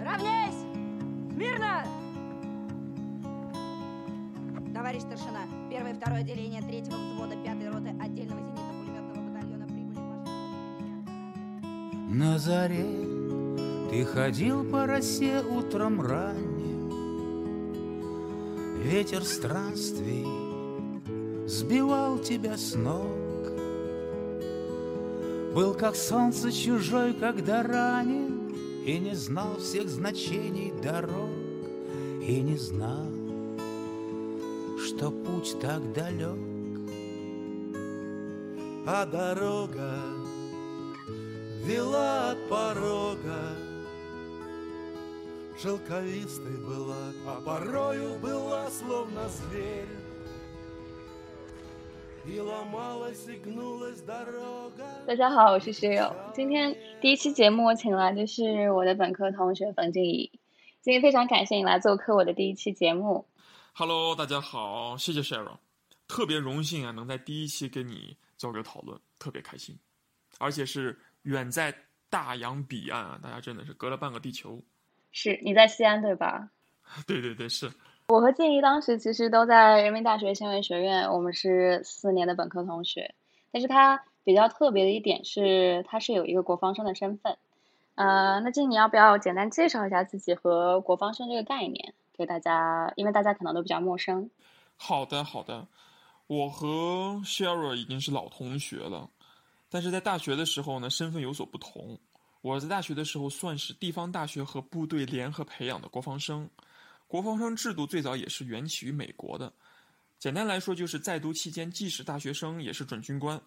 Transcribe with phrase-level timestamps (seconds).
[0.00, 0.62] Равняйсь!
[1.36, 1.84] Мирно!
[4.74, 10.32] Товарищ старшина, первое и второе отделение третьего взвода пятой роты отдельного зенитно-пулеметного батальона прибыли ваше...
[12.14, 12.84] На заре
[13.90, 16.74] ты ходил по росе утром ранним
[18.82, 20.26] Ветер странствий
[21.46, 23.23] сбивал тебя с ног
[25.54, 28.52] Был как солнце чужой, когда ранен
[28.84, 31.30] И не знал всех значений дорог
[32.20, 33.06] И не знал,
[34.84, 36.38] что путь так далек.
[38.86, 39.98] А дорога
[41.64, 43.56] вела от порога.
[45.60, 50.03] Шелковистой была, а порою была словно зверь
[55.06, 56.16] 大家好，我是学友。
[56.34, 60.32] 今天第一期节目我请来的是我的本科同学冯静怡。
[60.80, 63.26] 今天非常感谢你来做客我的第一期节目。
[63.74, 65.58] Hello，大家好，谢谢 Sharon，
[66.08, 69.78] 特别荣幸啊，能在第一期跟你做个讨论，特别开心，
[70.38, 71.74] 而且是远在
[72.08, 74.58] 大洋彼岸啊，大家真的是隔了半个地球。
[75.12, 76.48] 是你在西安对吧？
[77.06, 77.70] 对对对，是
[78.08, 83.14] 我和静怡当时其实都在人民大学新闻学院，我们是四年的本科同学。
[83.50, 87.38] 但是他比较特别的一点是，他是有一个国防生的身份。
[87.94, 92.92] 呃，那静，你要不要简单介绍一下自己和国防生这个概念给大家？
[92.96, 94.28] 因为大家可能都比较陌生。
[94.76, 95.66] 好的好的，
[96.26, 99.08] 我和 Sharon 已经是老同学了，
[99.70, 101.98] 但是在大学的时候呢，身份有所不同。
[102.42, 106.50] 我在大学的时候算是地方大学和部队联合培养的国防生，
[107.06, 109.52] 国防生制度最早也是缘起于美国的。
[110.18, 113.40] 简单来说，就是在读期间既是大学生，也是准军官。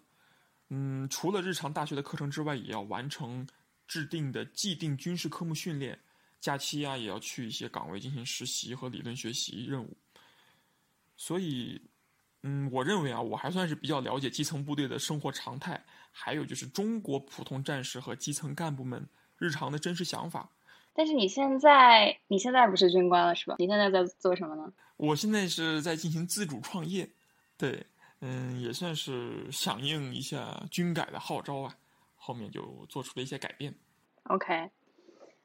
[0.68, 3.46] 嗯，除了日常大学的课程之外，也要完成
[3.86, 5.98] 制定的既定军事科目训练，
[6.40, 9.96] 假期啊也要去一些岗位进行实习和理论学习任务。
[11.16, 11.80] 所以，
[12.42, 19.04] 嗯，我认为啊，我还算是比较了解基层部队的生活常态，还有就是中国普通战士和基层干部们
[19.36, 20.48] 日常的真实想法。
[20.98, 23.54] 但是你现在，你现在不是军官了是吧？
[23.60, 24.72] 你现在在做什么呢？
[24.96, 27.08] 我现在是在进行自主创业，
[27.56, 27.86] 对，
[28.20, 31.72] 嗯，也算是响应一下军改的号召啊，
[32.16, 33.72] 后面就做出了一些改变。
[34.24, 34.72] OK，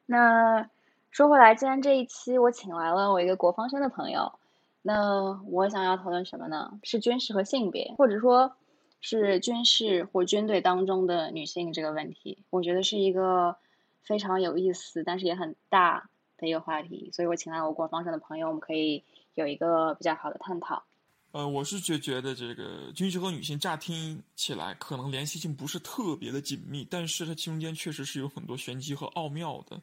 [0.07, 0.67] 那
[1.11, 4.33] 说回来，既然这一期我请来了我一个国防生的朋友，
[4.81, 6.79] 那我想要讨论什么呢？
[6.81, 8.55] 是军事和性别，或者说
[9.01, 12.39] 是军事或军队当中的女性这个问题。
[12.49, 13.55] 我觉得是一个
[14.03, 19.03] 非常有意思，但是也很大的一个话题，所以我请来我国防生的朋友，我们可以
[19.35, 20.83] 有一个比较好的探讨。
[21.31, 29.81] 呃，我是觉觉得这个军事和女性乍听起来可能联系性不是特别的紧密，但是它其中间确实是有很多玄机和奥妙的，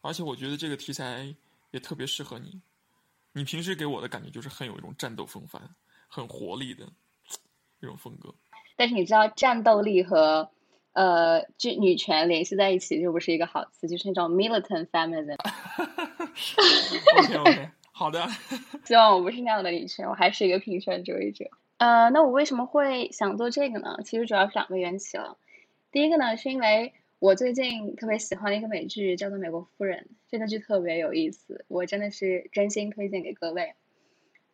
[0.00, 1.34] 而且我觉得这个题材
[1.72, 2.60] 也特别适合你。
[3.32, 5.60] 你平时给我的感觉就是很有一种战斗风范、
[6.06, 6.86] 很活力的
[7.80, 8.32] 这种风格。
[8.76, 10.48] 但是你知道，战斗力和
[10.96, 15.36] 呃就女权联系在一起就不是一个好词，就是那种 militant feminism。
[17.18, 18.26] OK OK，好的。
[18.86, 21.50] 希望我不是那样的女权，我还是一个平权主义者。
[21.76, 23.98] 呃，那我为什么会想做这个呢？
[24.04, 25.36] 其实主要是两个缘起了。
[25.92, 33.74] 第一个呢，是因为我最近特别喜欢的一个美剧叫做《美国夫人》，这个剧特别有意思，我真的是真心推荐给各位。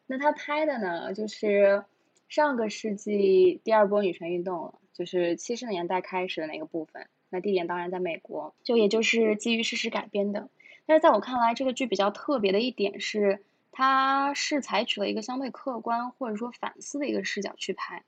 [0.08, 1.84] 那他拍的呢，就是
[2.28, 7.06] 上个世纪第二波女权运动了，就是七十年代开始的那个部分。
[7.30, 10.48] 那地点当然在美国，就也就是基于事实改编的。
[10.84, 18.02] 但是在我看来，这个剧比较特别的一点是，它是采取了一个相对客观或者说反思的一个视角去拍。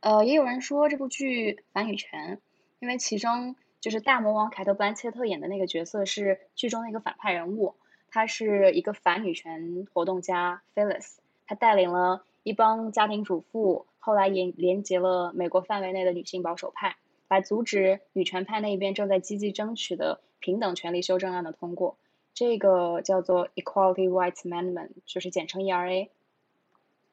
[0.00, 2.40] 呃，也有人说这部剧反女权，
[2.80, 7.76] 因为其中就是大魔王凯特·布兰切特演的那个角色是剧中的一个反派人物，
[8.10, 16.96] 他是一个反女权活动家 Phyllis，他带领了一帮家庭主妇，后来也连接了美国范围内的女性保守派，
[17.28, 21.96] 来阻止女权派那边正在积极争取的平等权利修正案的通过。
[22.34, 26.08] 这个叫做 Equality Rights Amendment，就是简称 ERA。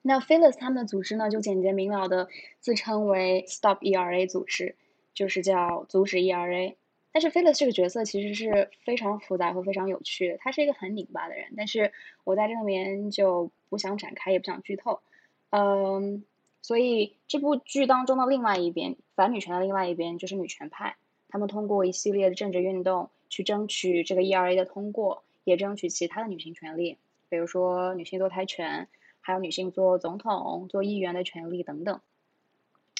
[0.02, 2.28] 那 Phyllis 他们的组织呢，就简洁明了的
[2.60, 4.76] 自称为 Stop ERA 组织，
[5.14, 6.76] 就是叫阻止 ERA。
[7.12, 11.54] 但是 Phyllis 这个角色其实是非常复杂和非常有趣的，他是一个很拧巴的人。
[11.56, 11.92] 但是
[12.24, 15.02] 我在这里面就不想展开，也不想剧透。
[15.50, 16.24] 嗯，
[16.70, 28.88] 所以这部剧当中的另外一边，反女权的另外一边就是女权派，他们通过一系列的政治运动去争取这个 ERA 的通过，也争取其他的女性权利，比如说女性堕胎权。
[29.22, 32.00] 还有女性做总统、做议员的权利等等。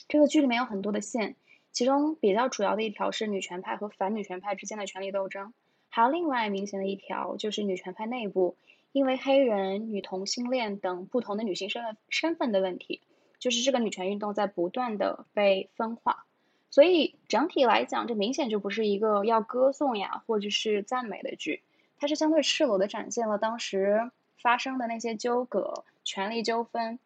[0.08, 1.36] 这个剧里面有很多的线，
[1.72, 5.54] 其中比较主要的一条是女权派和反女权派之间的权力斗争，
[5.90, 8.58] 还有另外明显的一条就是女权派内部
[8.92, 13.02] 因为黑人、女同性恋等不同的女性身份身份的问题，
[13.40, 16.26] 就是这个女权运动在不断的被分化。
[16.70, 21.64] 所以整体来讲，这明显就不是一个要歌颂呀或者是赞美的剧，
[21.98, 27.00] 它是相对赤裸的展现了当时发生的那些纠葛、权力纠纷。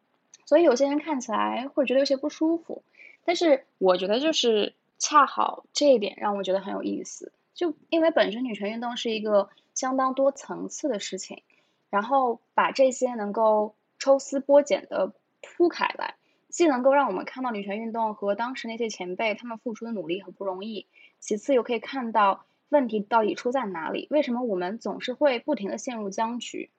[0.45, 2.83] 所以有些人看起来会觉得有些不舒服，
[3.23, 7.31] 但是我觉得就是恰好这一点让我觉得很有意思。
[7.53, 11.41] 就因为本身女权运动是一个相当多层次的事情，
[11.89, 16.15] 然后把这些能够抽丝剥茧的铺开来。
[16.53, 20.85] 既能够让我们看到女权运动和当时那些前辈他们付出的努力很不容易，
[21.19, 26.69] 其次又可以看到问题到底出在哪里，为什么我们总是会不停的陷入僵局？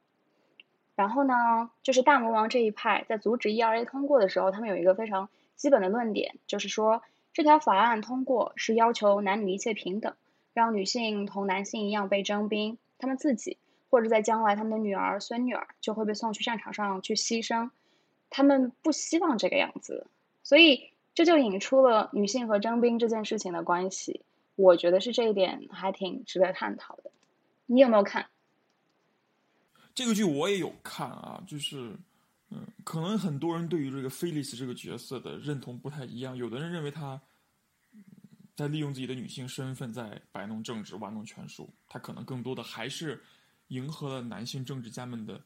[0.94, 10.14] 然后呢，就是大魔王这一派在阻止 ERA 通过的时候，他们有一个非常基本的论点，就是说这条法案通过是要求男女一切平等，
[10.52, 13.58] 让女性同男性一样被征兵，他们自己
[13.90, 17.70] 或者在将来他们的女儿孙女儿就会被送去战场上去牺牲。
[18.36, 20.08] 他们不希望这个样子，
[20.42, 24.22] 所以这就引出了女性和征兵这件事情的关系。
[24.56, 27.12] 我觉得是这一点还挺值得探讨的。
[27.66, 28.26] 你有没有看
[29.94, 30.24] 这个剧？
[30.24, 31.96] 我也有看啊，就是
[32.50, 36.36] 嗯，可能很多人对于这个菲利斯这个角色的认同不太一样。
[36.36, 37.20] 有的人认为他
[38.56, 43.22] 在利用自己的女性身份在摆弄政治、玩弄权术，他可能更多的还是
[43.68, 45.40] 迎合了男性政治家们的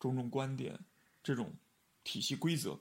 [0.00, 0.80] 种种观点，
[1.22, 1.52] 这种。
[2.04, 2.78] 体系规则，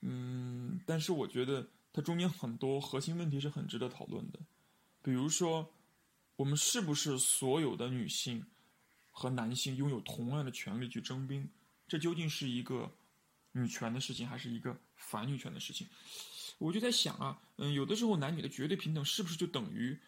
[0.00, 4.38] 嗯，但是我觉得它中间很多核心问题是很值得讨论的，
[5.02, 5.72] 比如说，
[6.36, 8.44] 我们是不是所有的女性
[9.10, 11.48] 和男性拥有同样的权利去征兵？
[11.88, 12.92] 这究竟是一个
[13.52, 15.86] 女权的事情，还是一个反女权的事情？
[16.58, 19.98] 我就在想啊，嗯，有的时候男女的绝对平等是不是就等于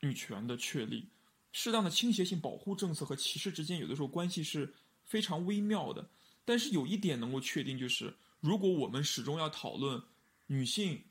[0.00, 1.08] 女权的确立？
[1.52, 4.74] 适当的倾斜性保护政策和歧视之间，有的时候关系是
[5.04, 6.08] 非常微妙的。
[6.46, 10.02] 但是有一点能够确定，就是如果我们始终要讨论
[10.46, 11.04] 女性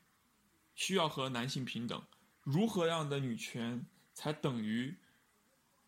[0.74, 2.02] 需要和男性平等，
[2.42, 4.96] 如何样的女权才等于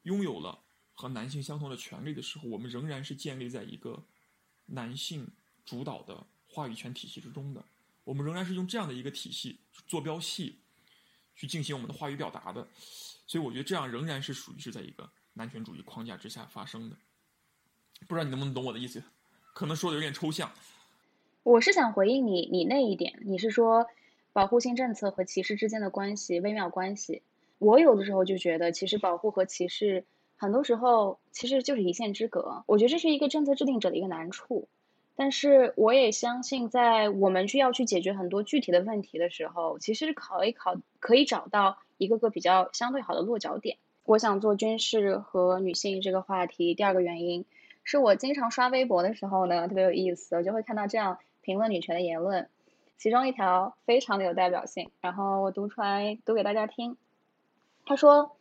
[0.02, 0.62] 拥有了
[0.92, 4.04] 和男性相同的权利的时候，我们仍然是建立在一个
[4.66, 5.26] 男性
[5.64, 7.64] 主导的话语权体系之中的。
[8.04, 10.58] 我们仍然是用这样的一个体系坐标系
[11.34, 12.68] 去进行我们的话语表达的。
[13.26, 16.96] 所以我觉得这样仍然是属于是在一个男权主义框架之下发生的。
[18.06, 19.02] 不知道你能不能懂我的意思？
[19.58, 20.52] 可能说的有点抽象，
[21.42, 23.88] 我是想回应你，你那一点，你是说
[24.32, 27.22] 保护性政策和歧视之间的关系微妙关系。
[27.58, 30.04] 我有的时候就觉得，其实保护和歧视
[30.36, 32.62] 很多时候其实就是一线之隔。
[32.66, 34.68] 我觉得这是一个政策制定者的一个难处，
[35.16, 43.76] 但是我也相信，在我们需要去解决很多具体的问题的时候，其实考一考可以找到一个个比较相对好的落脚点。
[44.04, 47.44] 我想做军事和女性这个话题，第二个原因。
[47.90, 52.50] 是我经常刷微博的时候呢，特别有意思，我就会看到这样评论女权的言论，
[52.98, 56.98] 其中一条非常的有代表性，然后我读出来读给大家听。
[57.86, 58.36] 他说：“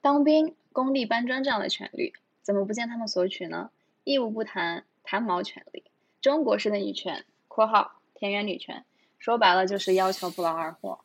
[0.00, 2.12] 当兵、工地搬砖这样的权利，
[2.42, 3.72] 怎么不见他们索取呢？
[4.04, 5.82] 义务不谈，谈毛权利？
[6.20, 8.84] 中国式的女权（括号田园女权）
[9.18, 11.00] 说白了就是要求不劳而获。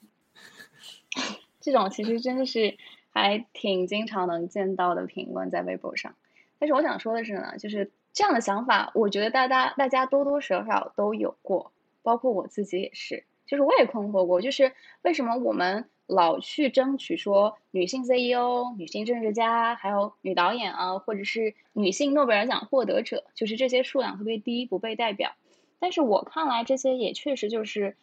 [1.60, 2.78] 这种其实真的是
[3.10, 6.14] 还挺经常能见到的评论在微博上。”
[6.60, 11.71] 但是我想说的是呢，就是这样的想法，我觉得大家大家多多少少都有过，
[12.02, 13.26] 包括我自己也是。
[13.45, 25.36] 就是我也困惑过，就是为什么我们老去争取说女性 CEO、女性政治家，还有女导演啊，或者是女性诺贝尔奖获得者，就是这些数量特别低，不被代表。
[25.78, 27.97] 但是我看来，这些也确实就是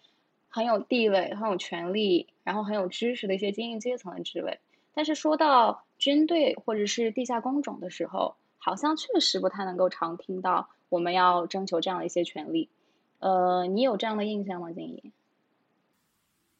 [0.48, 4.60] 很有地位、很有权利，然后很有知识的一些精英阶层的职位。
[4.94, 12.70] 但是说到军队或者是地下工种的时候，好像确实不太能够常听到我们要征求这样的一些权利，
[13.18, 15.12] 呃，你有这样的印象吗，静怡？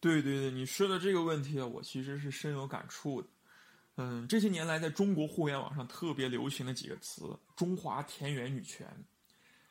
[0.01, 3.29] 对对对，你说的这个问题啊，我其实是深有感触的。
[3.97, 7.25] 嗯，这些年来，在中国互联网上特别流行的几个词：
[7.57, 8.87] 中华田园女权，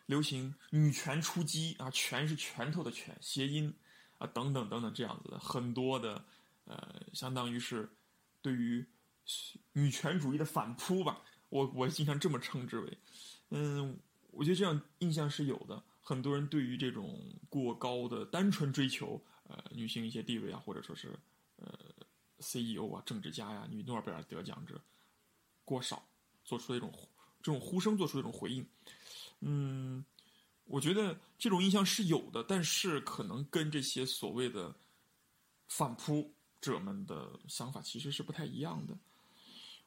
[0.08, 3.72] 流行女权出击啊，拳是拳头的拳，谐音
[4.18, 6.20] 啊，等等等等，这样子的很多的，
[6.66, 7.88] 呃，相当于是
[8.42, 8.84] 对于
[9.74, 11.22] 女权主义的反扑吧。
[11.54, 12.98] 我我经常这么称之为，
[13.52, 13.96] 嗯，
[14.32, 15.84] 我觉得这样印象是有的。
[16.02, 21.16] 很多人对于这种过高的单纯追求，呃，女性一些地位啊，或者说是
[21.58, 21.72] 呃
[22.40, 24.82] ，CEO 啊，政治家呀，女诺贝尔得奖者
[25.64, 26.04] 过少，
[26.44, 26.92] 做出了一种
[27.44, 28.66] 这种呼声，做出一种回应。
[29.42, 30.04] 嗯，
[30.66, 34.74] 我觉得这种印象是有的，但是可能跟这些所谓的
[35.68, 38.98] 反扑者们的想法其实是不太一样的。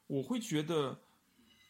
[0.07, 1.01] 我会觉得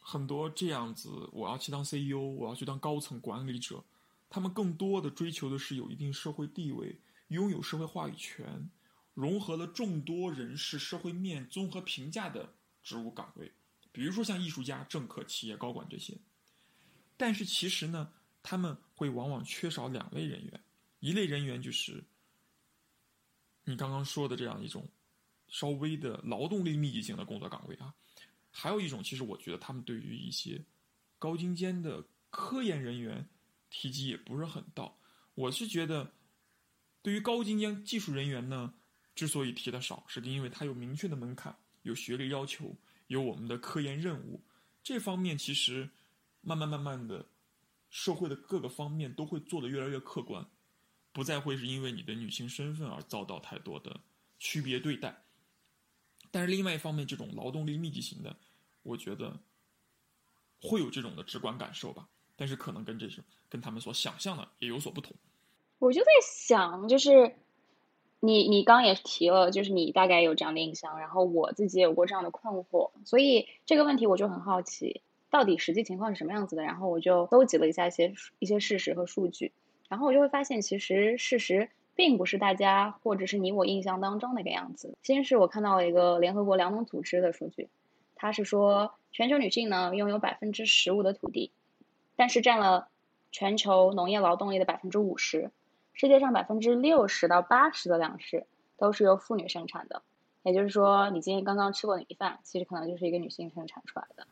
[0.09, 3.83] 很多这样子，我要去当 CEO，我要去当高层管理者，
[4.29, 6.97] 他们更多的追求的是有一定社会地位，
[7.27, 8.69] 拥有社会话语权，
[9.13, 13.51] 融合了众多人士社会面综合评价的职务岗位，
[13.91, 16.17] 比如说像艺术家、政客、企业高管这些。
[17.17, 18.09] 但是其实呢，
[18.41, 20.63] 他们会往往缺少两类人员，
[21.01, 22.01] 一类人员就是
[23.65, 24.87] 你刚刚说的这样一种
[25.49, 27.93] 稍微的劳动力密集型的工作岗位啊，
[28.59, 30.65] 还有一种，其实我觉得他们对于一些
[31.19, 33.29] 高精尖的科研人员
[33.69, 34.97] 提及也不是很到。
[35.35, 36.11] 我是觉得，
[37.03, 38.73] 对于高精尖技术人员呢，
[39.13, 44.43] 之所以提的少，是因为他有明确的门槛，有学历要求，有我们的科研任务，
[44.83, 45.89] 这方面其实。
[46.41, 47.25] 慢慢慢慢的，
[47.89, 50.47] 社会的各个方面都会做得越来越客观，
[51.11, 53.99] 不再会是因为你的女性身份而遭到太多的
[54.39, 55.25] 区别对待。
[56.31, 58.33] 但是另外一方面，这种劳动力密集型的，
[58.88, 59.39] 我觉得
[60.62, 62.08] 会有这种的直观感受吧。
[62.36, 65.15] 但是可能跟这种跟他们所想象的也有所不同。
[65.79, 67.36] 我就在想，就是
[68.20, 75.01] 你你刚也提了，就是你大概有这样的印象，然后我自己也有过这样的困惑，所以这个问题我就很好奇。
[75.29, 76.63] 到底实际情况是什么样子的？
[76.63, 79.51] 然后我就搜集了一下一些一些事实和数据，
[79.89, 84.96] 然后我就会发现，其实事实并不是大家或者是你我印象当中那个样子。
[85.01, 87.70] 先是我看到了一个联合国粮农组织的数据，
[88.17, 91.51] 它是说全球女性呢拥有百分之十五的土地，
[92.15, 92.89] 但是占了
[93.31, 95.51] 全球农业劳动力的百分之五十，
[95.93, 98.45] 世界上百分之六十到八十的粮食
[98.77, 100.01] 都是由妇女生产的。
[100.43, 104.25] 也就是说，你今天刚刚吃过的米饭，其实可能就是一个女性生产出来的。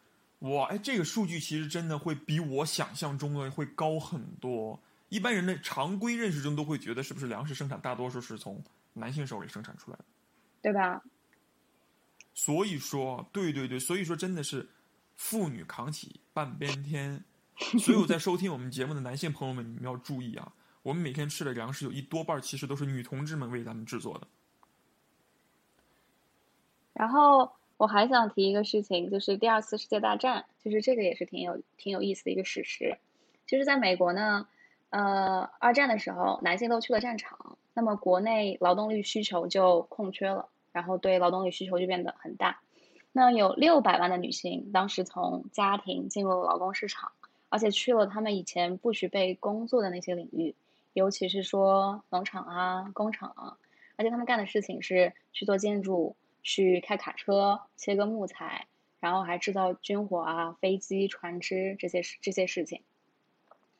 [0.49, 4.79] 哇，哎，这个数据其实真的会比我想象中的会高很多。
[5.09, 8.63] 一般人的常规认识中都会觉得，是不是粮食生产大多数是从
[8.93, 10.05] 男性手里生产出来的，
[10.61, 11.01] 对吧？
[12.35, 14.69] 所以说，对对对，所以说真的是
[15.15, 17.23] 妇女扛起半边天。
[17.79, 20.53] 所有在收听我们节目的男性朋友们，你们要注意啊！
[20.83, 24.27] 我们每天吃的粮食有一多半其实都是女同志们为咱们制作的。
[26.93, 27.51] 然后。
[27.77, 32.97] 我还想提一个事情，就是第二次世界大战，就是这个也是挺有挺有意思的一个史实。
[33.45, 34.47] 就是，在美国呢，
[34.91, 42.59] 呃，二战的时候，男性都去了战场，那么国内劳动力需求就空缺了，然后对劳动力需求就变得很大。
[43.11, 47.11] 那有六百万的女性当时从家庭进入了劳工市场，
[47.49, 50.53] 而且去了他们以前不许被工作的那些领域，
[50.93, 53.57] 尤其是说农场啊、工厂啊，
[53.95, 56.15] 而且他们干的事情是去做建筑。
[56.47, 58.67] 去开卡车、切割木材，
[58.99, 62.83] 然后还制造军火啊、飞机、船只这些事这些事情。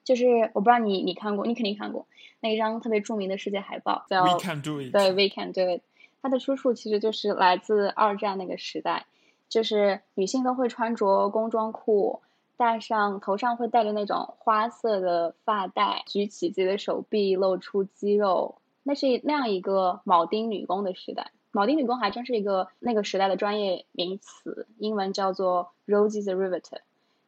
[0.04, 2.08] 就是我不知道你你看过，你肯定看过
[2.40, 4.92] 那一张特别著名的世界海报，叫 We Can Do It。
[4.92, 5.82] 对，We Can Do It。
[6.22, 9.06] 它的出处其实就是来自二战那个时代，
[9.48, 12.22] 就是女性都会穿着工装裤，
[12.58, 21.32] 戴上头上会戴着那种花色的发带，举起自己的手臂，露出肌肉，那是那样一个铆钉女工的时代。
[21.52, 26.80] 铆钉女工还真是一个那个时代的专业名词，英文叫做 Rosie the Riveter。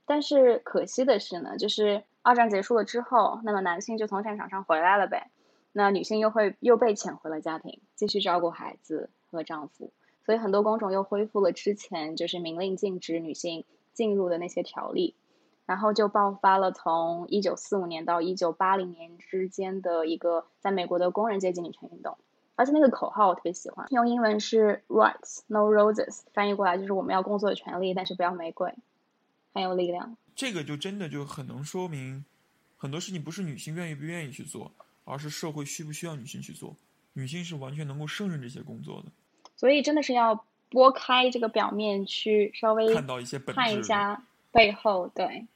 [0.05, 5.29] 但是可惜的是呢，就是二战结束了之后，那么男性就从战场上回来了呗，
[5.77, 9.91] 那女性又会又被遣回了家庭，继续照顾孩子和丈夫，
[10.25, 15.13] 所以很多工种又恢复了之前就是明令禁止女性进入的那些条例，
[15.67, 22.17] 然后就爆发了从一九四五年到一九八零年之间的一个在美国的工人阶级女权运动。
[22.55, 28.73] 而且那个口号我特别喜欢，用英文是 Rights No Roses，翻译过来就是我们要工作的权利，但是不要玫瑰，
[29.53, 30.17] 很有力量。
[30.35, 32.25] 这个就真的就很能说明，
[32.77, 34.71] 很多事情不是女性愿意不愿意去做，
[35.07, 36.75] 而是社会需不需要女性去做。
[37.13, 39.11] 女性是完全能够胜任这些工作的。
[39.55, 45.07] 所以真的是要拨开这个表面去稍微看到一些本看一下背后。
[45.15, 45.47] 对，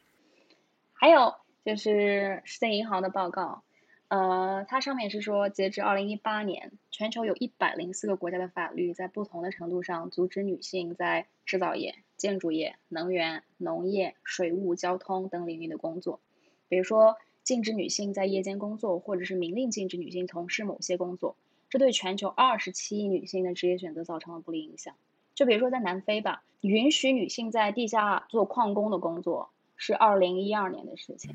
[0.93, 3.62] 还有就是世界银行的报告。
[4.08, 16.20] 呃，它上面是说，截至二零一八年，全球有一百零四个国家的法律在不同的程度上阻止女性在制造业、建筑业、能源、农业、水务、交通等领域的工作。
[16.67, 21.36] 比如说，禁止女性在夜间工作，或者是明令禁止女性从事某些工作，
[21.69, 24.95] 这对全球二十七亿女性的职业选择造成了不利影响。
[25.33, 31.33] 就比如说在南非吧，允许女性在地下做矿工的工作，是二零一二年的事情。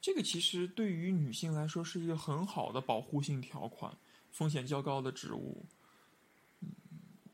[0.00, 3.92] 这个其实对于女性来说是一个很好的保护性条款，
[4.30, 5.64] 风险较高的职务。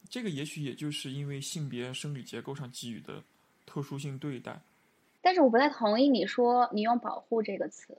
[0.09, 3.25] 这个也许也就是因为性别生理结构上给予的
[3.67, 4.61] 特殊性对待。
[5.23, 7.97] 但是我不太同意你说你用“保护”这个词，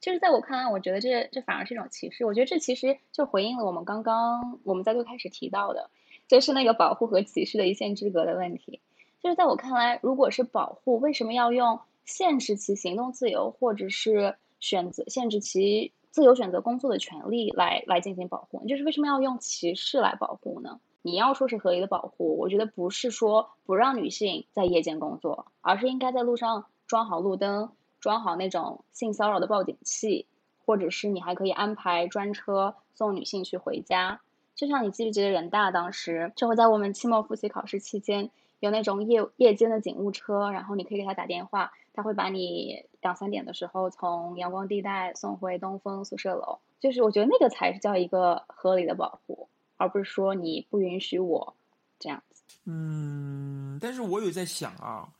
[0.00, 2.24] 就是在我看来，我觉得这这反而是一种歧视。
[2.24, 5.90] 我觉得这其实就回应了我们刚刚我们在最开始提到的，
[6.28, 8.80] 就是那个保护和歧视的一线之隔的问题。
[9.20, 18.64] 就是在我看来，如果是保护，为什么要用限制其行动自由，或者是选择限制其自由选择工作的权利来来进行保护？
[18.68, 20.78] 就是为什么要用歧视来保护呢？
[21.02, 30.26] 你要说是合理的保护，我觉得不是说不让女性在夜间工作，而是应该在路上装好路灯，装好那种性骚扰的报警器，
[30.64, 34.20] 或者是你还可以安排专车送女性去回家。
[34.54, 38.30] 就像你记不记得人大当时就会在我们期末复习考试期间。
[38.60, 46.58] 有那种夜夜间的警务车，然后你可以给他打电话，他会把你两三点的时候从阳光地带送回东风宿舍楼。
[46.80, 49.48] 就是我觉得那个才是叫一个合理的保护，
[49.78, 51.56] 而不是说你不允许我
[51.98, 52.42] 这样子。
[52.66, 55.10] 嗯，但是我有在想啊，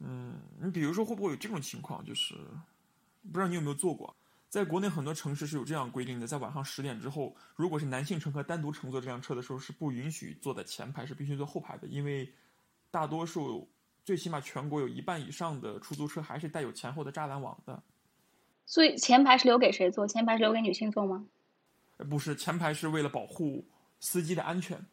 [0.00, 2.34] 嗯，你比如说会不会有这种情况，就是
[3.32, 4.14] 不知道你有没有做过，
[4.50, 12.30] 在国内很多城市是有这样规定的，在晚上十点之后，如果是男性乘客单独乘坐这辆车的时候，是不允许坐在前排，是必须坐后排的，因为。
[12.90, 13.68] 大多数，
[14.02, 17.82] 最起码全国有一半以上的出租车还是带有前后的栅栏网的。
[18.64, 20.06] 所以前排是留给谁坐？
[20.06, 21.26] 前排是留给女性坐吗？
[22.08, 23.62] 不是，前排是为了保护
[24.00, 24.84] 司机的安全。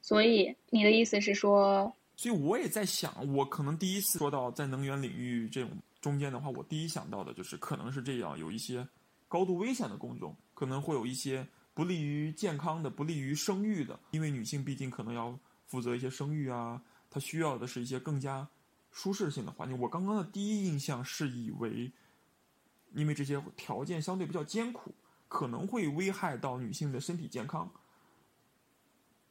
[0.00, 1.92] 所以你的意思是说？
[2.16, 8.86] 所以我也在想，我可能第一次说到在能源领域这种中间的话，我第一想到的就是可能是这样，有一些
[9.26, 16.82] 高度危险的工作，可能会有一些不利于健康的、不利于生育的，因为女性毕竟可能要负责一些生育啊。
[17.08, 18.46] 她需要的是一些更加
[18.90, 19.78] 舒适性的环境。
[19.80, 21.90] 我刚刚的第一印象是以为，
[22.94, 24.94] 因为这些条件相对比较艰苦，
[25.26, 27.72] 可能会危害到女性的身体健康，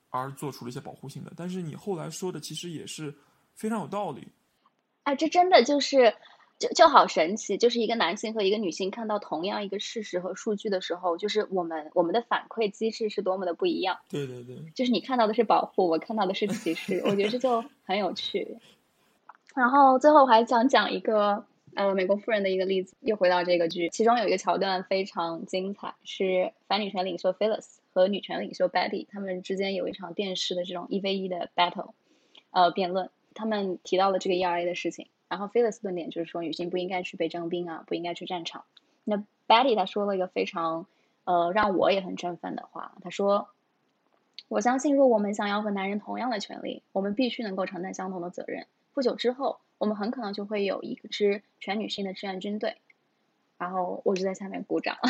[0.10, 1.32] 而做出了一些保护性的。
[1.36, 3.14] 但是你后来说的其实也是
[3.56, 4.28] 非常有道理。
[5.04, 6.14] 哎，这真的就是。
[6.60, 13.98] 就就好神奇，就是一个男性和一个女性看到同样一个事实和数据的时候，就是我们我们的反馈机制是多么的不一样。
[14.10, 18.58] 对对对，就是你看到的是保护，我看到的是歧视，我觉得这就很有趣。
[19.56, 31.92] 然后最后我还想讲一个呃美国富人的一个例子，又回到这个剧，其中有一个桥段非常精彩，是反女权领袖 Phyllis 和女权领袖 Betty 他们之间有一场电视的这种一 v 一的 battle，
[32.52, 35.10] 呃辩论，他们提到了这个 ERA 的事情。
[35.28, 38.64] 然后菲勒斯论点就是说，女性不应该去被征兵啊，不应该去战场。
[39.04, 39.18] 那
[39.50, 40.88] Betty 她说了一个非常，
[41.26, 42.94] 呃，让我也很振奋的话。
[43.02, 43.50] 她说
[44.48, 48.66] ：“我相信，若我们想要和男人同样的权利，我们必须能够承担相同的责任。
[48.94, 52.78] 不久之后，我们很可能就会有一支全女性的志愿军队。”
[53.60, 54.98] 然后我就在下面鼓掌。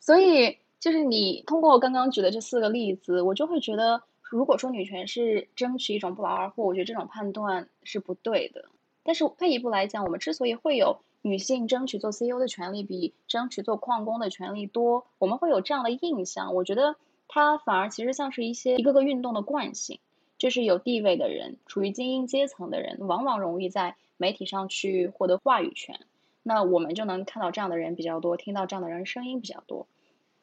[0.00, 4.02] 所以，就是你通过刚刚举的这四个例子，我就会觉得。
[4.30, 8.66] 如果说女权是争取一种不劳而获，我觉得这种判断是不对的。
[9.02, 19.98] 但是退一步来讲，我们之所以会有女性争取做 CEO 的权利比争取做矿工的权利多，我们会有这样的印象，我觉得它反而其实像是一些一个个运动的惯性，
[20.36, 26.00] 就是有地位的人、处于精英阶层的人，往往容易在媒体上去获得话语权。
[26.42, 29.86] 那我们就能看到这样的人比较多，听到这样的人声音比较多。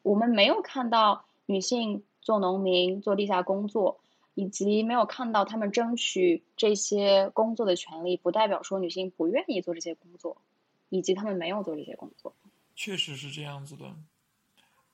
[0.06, 2.02] 我们没有看到女性。
[2.26, 4.00] 做农民、做地下工作，
[4.34, 10.36] 以及没有看到他们争取这些工作的权利，不代表说女性不愿意做这些工作，
[10.88, 12.34] 以及他们没有做这些工作。
[12.74, 13.94] 确实是这样子的。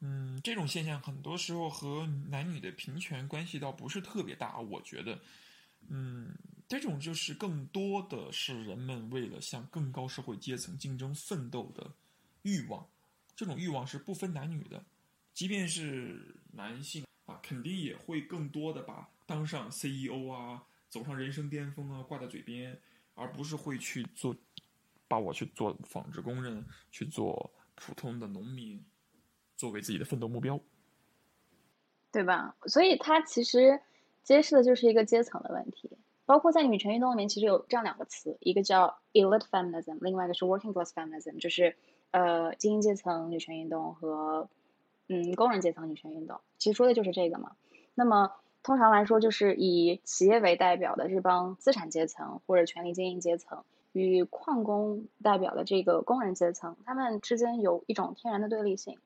[0.01, 4.61] 嗯，这种现象很多时候和男女的平权关系倒不是特别大。
[4.61, 5.19] 我觉得，
[5.89, 6.35] 嗯，
[6.69, 11.91] 这种就是更多的是人们为了向更高社会阶层竞争奋斗的
[12.43, 12.87] 欲望。
[13.35, 14.85] 这种欲望是不分男女的，
[15.35, 17.05] 即便是男性。
[17.25, 22.77] 啊，肯定也会更多的把当上 CEO 啊，走上人生巅峰啊挂在嘴边，
[23.15, 24.35] 而不是会去做，
[25.07, 28.85] 把我去做纺织工人，去做普通的农民，
[29.57, 30.59] 作为自己的奋斗目标，
[32.11, 32.57] 对吧？
[32.67, 33.81] 所以它其实
[34.25, 35.97] 揭示的就是一个阶层的问题。
[36.27, 41.77] 包括在女权运动里面，其实有这样两个词，一个叫 elite feminism，另外一个是 working class feminism，就是
[42.11, 44.51] 呃精英阶层女权运动和。
[45.09, 47.53] 嗯，工人阶层女权运动其实说的就是这个嘛。
[47.95, 58.99] 那么通常来说，就是以企业为代表的这帮资产阶层或者权力精英阶层，与矿工代表的这个工人阶层，他们之间有一种天然的对立性。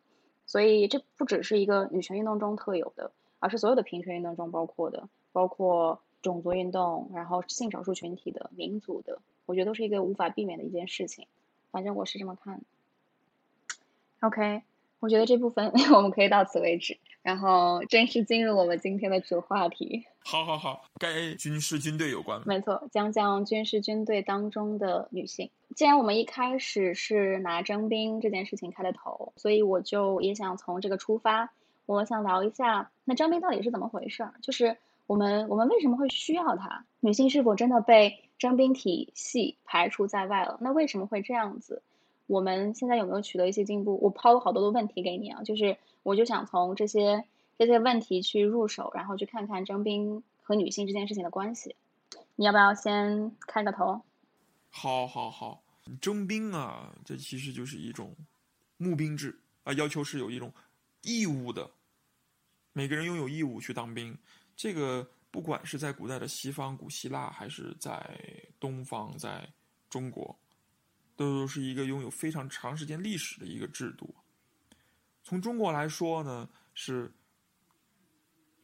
[0.44, 11.26] 所以这不只是一个女权运动中特有的，而是所有的平权运动中包括的，包括种族运动，然后性少数群体的、民族的，我觉得都是一个无法避免的一件事情。
[11.72, 12.60] 反正我是这么看。
[14.20, 14.62] OK。
[15.00, 16.98] 我觉得这部分 我们可以到此为止。
[17.22, 20.06] 然后正式进入我们今天的主话题。
[20.24, 22.40] 好好好，该军事军队有关。
[22.46, 25.50] 没错，讲讲军事军队当中的女性。
[25.74, 31.50] 既然我们一开始是拿征兵这件事情开的头，所以我就也想从这个出发，
[31.86, 34.34] 我想聊一下，那征兵到底是怎么回事儿？
[34.40, 34.76] 就是
[35.08, 36.84] 我们我们为什么会需要它？
[37.00, 40.58] 女性是否真的被征兵体系排除在外了？
[40.60, 41.82] 那为什么会这样子？
[42.26, 43.98] 我们现在有没有取得一些进步？
[44.02, 47.24] 我抛了好多的问题给你啊，就是我就想从这些
[47.56, 51.76] 这些问题去入手，然后去看看征兵和女性这件事情的关系。
[52.34, 54.02] 你要不要先开个头？
[54.70, 55.62] 好，好，好，
[56.00, 58.14] 征兵啊，这其实就是一种
[58.76, 60.52] 募兵制啊，要求是有一种
[61.02, 61.70] 义务的，
[62.72, 64.16] 每个人拥有义务去当兵。
[64.54, 68.04] 这个不管是在古代的西方古希腊，还是在
[68.58, 69.48] 东方，在
[69.88, 70.36] 中国。
[71.16, 74.14] 都是一个拥有非常长时间历史的一个制度。
[75.24, 77.12] 从中国来说呢，是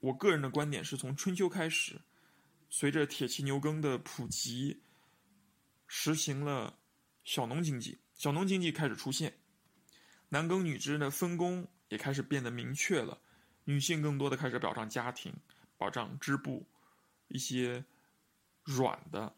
[0.01, 2.01] 我个人的观点是从春秋开始，
[2.69, 4.83] 随着铁器牛耕的普及，
[5.87, 6.79] 实行了
[7.25, 9.39] 小农经济，小农经济开始出现，
[10.29, 13.21] 男耕女织的分工也开始变得明确了，
[13.65, 15.35] 女性更多的开始保障家庭，
[15.77, 16.67] 保障织布，
[17.29, 17.85] 一些
[18.63, 19.35] 软的。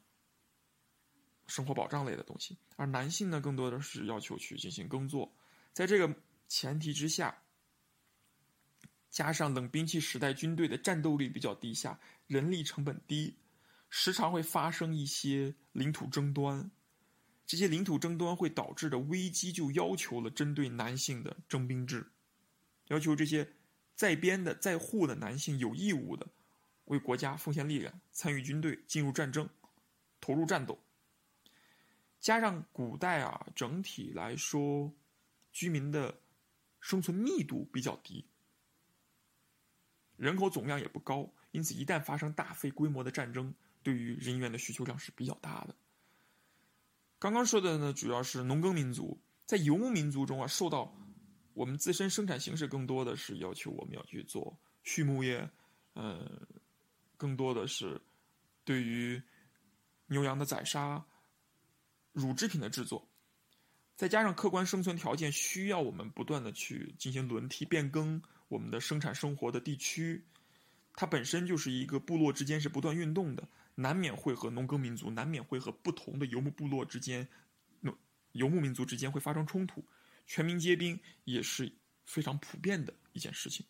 [1.46, 5.32] 生活保障类的东西，而男性呢，更多的是要求去进行耕作。
[5.72, 6.14] 在这个
[6.48, 7.42] 前提之下，
[9.10, 13.36] 加上冷兵器时代军队的战斗力比较低下，人力成本低，
[13.90, 16.70] 时常会发生一些领土争端。
[17.46, 22.10] 这些领土争端会导致的危机，就要求了针对男性的征兵制，
[22.88, 23.52] 要求这些
[23.94, 26.26] 在编的在沪的男性有义务的
[26.86, 29.48] 为国家奉献力量，参与军队，进入战争，
[30.20, 30.78] 投入战斗。
[32.24, 34.90] 加上古代啊，整体来说，
[35.52, 36.18] 居民的
[36.80, 38.24] 生存密度比较低，
[40.16, 45.76] 人口总量也不高，因此一旦发生大非规模的战争，对于人员的需求量是比较大的。
[47.18, 50.96] 刚刚说的呢，主要是农耕民族，在游牧民族中啊，受到
[51.52, 55.46] 我们自身生产形式更多的是要求我们要去做畜牧业，
[55.92, 56.40] 呃，
[57.18, 58.00] 更多的是
[58.64, 59.22] 对于
[60.06, 61.04] 牛羊的宰杀。
[62.14, 63.10] 乳制品的制作，
[63.96, 70.24] 再加上客观生存条件需要我们不断的去进行轮替变更我们的生产生活的地区，
[70.94, 77.26] 它本身就是一个部落之间是不断运动的，难免会和农耕民族，难免会和不同的游牧部落之间，
[78.30, 79.84] 游牧民族之间会发生冲突，
[80.24, 81.72] 全民皆兵也是
[82.04, 83.66] 非常普遍的一件事情。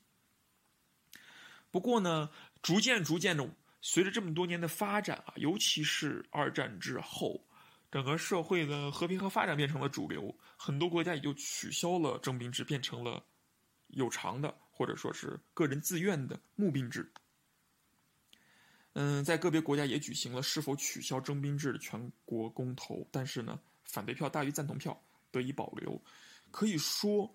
[1.70, 2.28] 不过呢，
[2.60, 3.48] 逐渐逐渐的，
[3.80, 7.42] 随着这么多年的发展啊，尤其是二战之后。
[7.94, 13.24] 整个社会的和平和发展变成了主流，很多国家也就取消了征兵制，变成了
[13.86, 17.08] 有偿的或者说是个人自愿的募兵制。
[18.94, 26.02] 嗯，在个别国家也举行了是否取消征兵制的全国公投，但是呢，反对票大于赞同票，得以保留。
[26.50, 27.32] 可以说，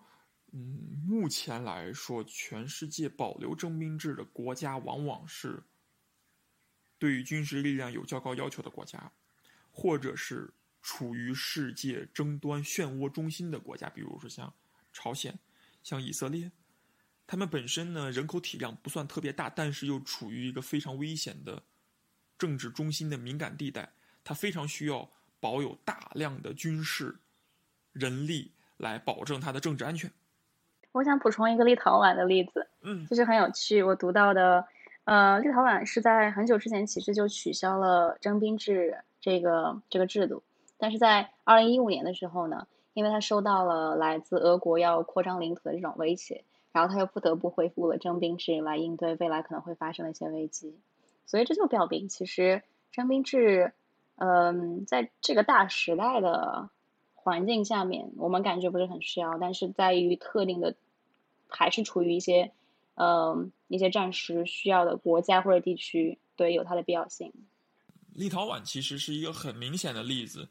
[0.52, 0.60] 嗯，
[1.08, 5.64] 目前来说，全世界保留征兵制的国家，往往是
[6.98, 9.10] 对于军事力量有较高要求的国家。
[9.72, 14.54] 或者是处于世界争端漩涡中心的国家，比如说像
[14.92, 15.38] 朝鲜、
[15.84, 16.52] 像以色列，
[17.28, 21.64] 他们本身呢人口体量不算特别大，但是又处于一个非常危险的
[22.38, 27.20] 政治中心的敏感地带，它非常需要保有大量的军事
[27.94, 30.12] 人力来保证它的政治安全。
[30.92, 34.66] 我想补充一个立陶宛的例子，嗯，就是很有趣，我读到的，
[35.04, 38.98] 呃，立陶宛是在很久之前其实就取消了征兵制。
[39.22, 40.44] 这个这个制度，
[40.78, 50.76] 但是在二零一五年的时候呢，因为他收到了来自俄国要扩张领土的这种威胁，然后他又不得不恢复了征兵制来应对未来可能会发生的一些危机，
[51.26, 53.74] 所以这就表明，其实征兵制，
[54.16, 56.70] 嗯，在这个大时代的
[57.14, 60.76] 环境下面，我们感觉不是很需要，但是在于特定的，
[61.48, 62.52] 还是处于一些，
[62.96, 67.34] 嗯，一些战时需要的国家或者地区，对，有它的必要性。
[68.14, 70.48] 立陶宛其实是一个很明显的例子，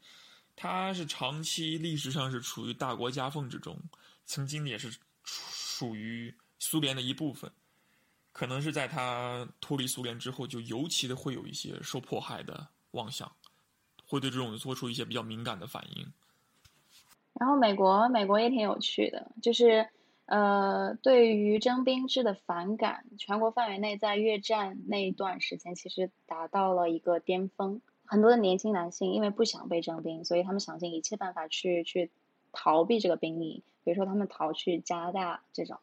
[0.55, 3.77] 它是长期历史上是处于大国夹缝之中，
[4.25, 4.93] 曾经也是
[5.23, 7.51] 属于苏联的一部分，
[8.31, 13.31] 可能是在它脱离苏联之后，就尤其的会有一些受迫害的妄想，
[14.05, 16.11] 会对这种做出一些比较敏感的反应。
[17.33, 19.87] 然后美国，美国也挺有趣的，就是。
[20.29, 27.81] 呃，对于征兵制的反感，全国范围内在越战那一段时间，其实达到了一个巅峰。
[28.05, 32.11] 很多的年轻男性因为不想被征兵，所以他们想尽一切办法去去
[32.51, 35.79] 逃避这个兵役，比如说他们逃去加拿大这种。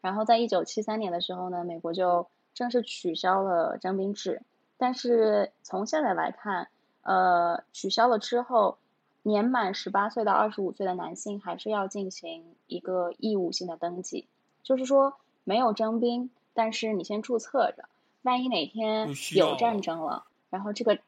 [0.00, 4.42] 然后在一九七三年的时候呢，美国就正式取消了征兵制。
[4.76, 6.68] 但是从现在来看，
[7.02, 8.76] 呃，取消了之后，
[9.24, 14.28] 年满十八岁到二十五岁的男性还是要进行一个义务性的登记，
[14.62, 17.88] 就是说没有征兵，但是你先注册着，
[18.22, 21.00] 万一哪天有战争了，然后这个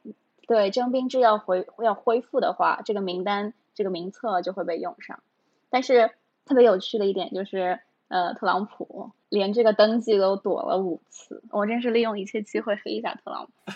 [0.48, 5.22] 对征兵制要回要恢复的话，这个名单这个名册就会被用上。
[5.70, 6.10] 但是
[6.44, 7.78] 特别有趣的一点就是。
[8.08, 13.72] 呃，特朗普连这个登记都躲了五次，我真是利用一切机会黑一下特朗普。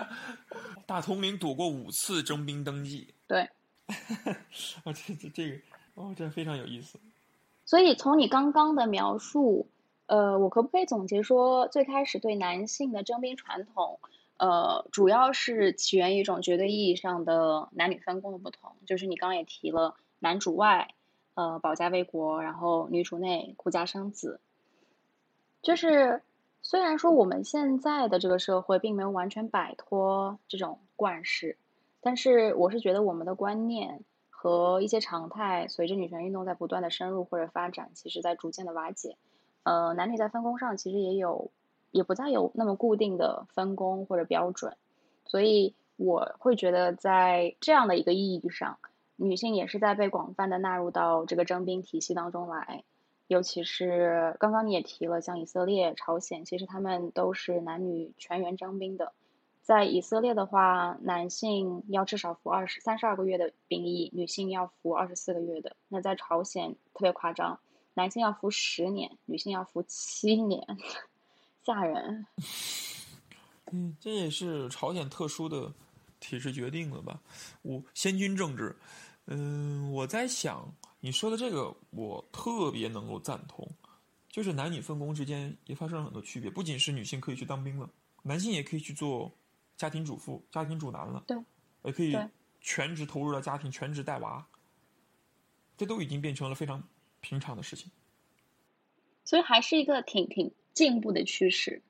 [0.88, 3.50] 大统领躲过五次征兵登记，对。
[4.84, 5.56] 啊， 这这这个
[5.94, 6.98] 哦，这非常有意思。
[7.64, 9.68] 所以从你刚刚的描述，
[10.06, 14.00] 呃，我可不可以总结说，最开始对男性的征兵传统，
[14.38, 20.94] 呃，主要是起源于一种绝对意义上的男女分工的不同，就是你刚刚也提了男主外。
[21.34, 24.40] 呃，保家卫国，然后女主内，顾家生子。
[25.62, 26.22] 就是
[26.60, 31.56] 虽然说我们现在的这个社会并没有完全摆脱这种惯式，
[32.00, 39.16] 但是我是觉得我们的观念和一些常态，随着女权运动在不断的深入或者发展，其实在逐渐的瓦解。
[39.62, 41.50] 呃，男女在分工上其实也有，
[41.90, 44.76] 也不再有那么固定的分工或者标准，
[45.26, 48.78] 所以我会觉得在这样的一个意义上。
[49.16, 52.84] 女性也是在被广泛的纳入到这个征兵体系当中来，
[53.26, 59.12] 尤其是刚刚你也提了，像以色列、朝鲜，其实他们都是男女全员征兵的。
[59.70, 65.76] 在以色列的话，男性要至少服二十三十二个月的兵役，女性要服二十四个月的。
[65.86, 67.56] 那在朝鲜特别夸张，
[67.94, 70.60] 男性要服十年，女性要服七年，
[71.64, 72.26] 吓人。
[73.70, 75.72] 嗯，这也是朝鲜特殊的
[76.18, 77.20] 体制决定了吧？
[77.62, 78.74] 我先军政治。
[79.26, 83.64] 嗯，我在想你说的这个，我特别能够赞同，
[84.28, 86.50] 就是男女分工之间也发生了很多区别。
[86.50, 87.88] 不仅是女性可以去当兵了，
[88.24, 89.30] 男性也可以去做
[89.80, 91.38] 家庭主妇、家庭主男了，对，
[91.84, 92.14] 也可以
[92.60, 94.46] 全职投入到家庭，全职带娃，
[95.78, 96.82] 这都已经变成了非常
[97.22, 97.90] 平常的事情。
[99.24, 101.80] 所以还是一个挺挺进步的趋势。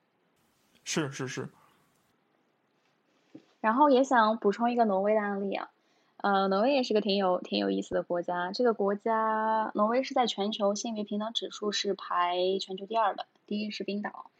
[0.85, 1.49] 是是是。
[3.59, 5.69] 然后也想补充一个挪威的案例啊。
[6.15, 8.53] 呃，挪威也是个挺有挺有意思的国家。
[8.53, 14.31] 这个国家，挪威是在全球性别平等指数是排全球第二的，第一是冰岛。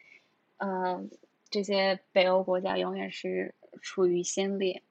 [0.55, 1.09] 嗯，
[1.51, 4.81] 这些北欧国家永远是处于先列。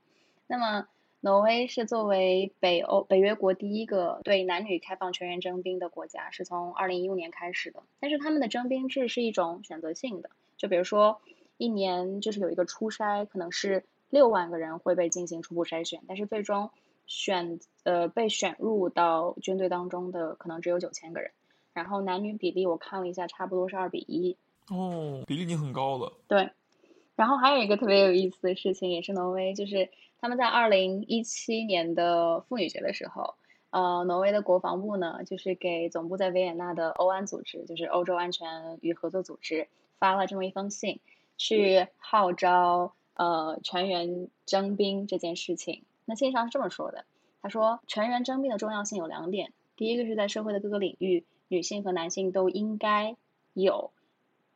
[0.46, 0.86] 那么，
[1.20, 7.82] 挪威是作为北欧北约国第一个对男女开放全员征兵的国家，是从二零一五年开始的。
[7.98, 11.20] 但是他们的征兵制是一种选择性的，就比如说
[11.56, 13.82] 一年就是有一个初筛，可能是。
[14.12, 16.72] 六万个人会被进行初步筛选，但是最终
[17.06, 21.30] 选呃被选入到军队当中的可能只有九千个人。
[21.72, 24.36] 然后男女比例我看了一下，差不多是二比一。
[24.70, 26.12] 哦，比例已经很高了。
[26.26, 26.50] 对。
[27.16, 33.34] 然后还有一个特别有意思的事情，也是挪威，就是他们在二零一七年的妇女节的时候，
[33.70, 41.00] 呃，挪威的国防部呢，就是给总部在维也纳的欧安组织，就是欧洲安全与合作组织，发了这么一封信，
[41.36, 42.94] 去号召。
[43.14, 47.04] 呃，全员征兵这件事情，那信上是这么说的：
[47.42, 53.16] 他说，全员征兵的重要性有两点，第一个是在社会的各个领域，女性和男性都应该
[53.52, 53.90] 有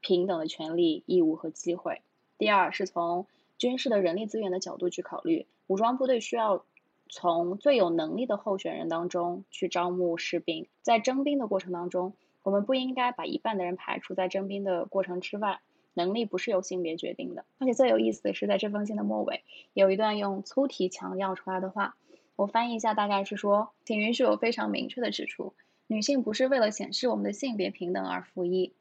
[0.05, 2.03] 平等的权利、义务和机会；
[2.37, 6.67] 第二是从军事的人力资源的角度去考虑，武装部队需要
[7.09, 12.13] 从最有能力的候选人当中去招募士兵，在征兵的过程当中，
[12.43, 15.61] 我们不应该把一半的人排除在征兵的过程之外。
[15.97, 21.95] 能力不是由性别决定的，而且最有意思的是，在这封信的末尾有一段用粗体强调出来的话，
[22.35, 25.55] 我翻译一下，大概是说，请允许我非常明确的指出，
[25.87, 28.73] 女性不是为了显示我们的性别平等而服役，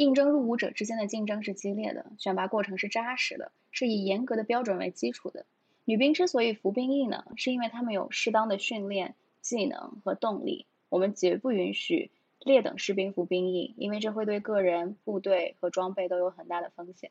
[0.00, 5.44] 应征入伍者之间的竞争是激烈的，选拔过程是扎实的，是以严格的标准为基础的。
[5.84, 12.10] 女兵之所以服兵役呢，是因为她们有适当的训练、技能和动力，我们绝不允许。
[12.42, 17.10] 劣等士兵服兵役，因为这会对个人、部队和装备都有很大的风险。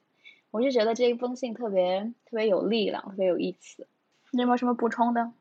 [0.49, 3.86] 我就觉得这一封信特别特别有力量，特别有意思。
[4.32, 5.32] 你有没有什么补充的？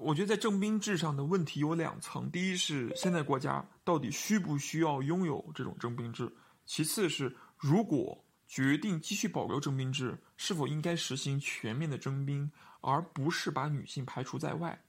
[0.00, 6.26] 我觉得在征兵制上的问题有两层：第一是现在国家到底需不需要拥有这种征兵制；
[6.66, 14.82] 其次是如果决定继续保留征兵制，是否应该实行全面的征兵，而不是把女性排除在外，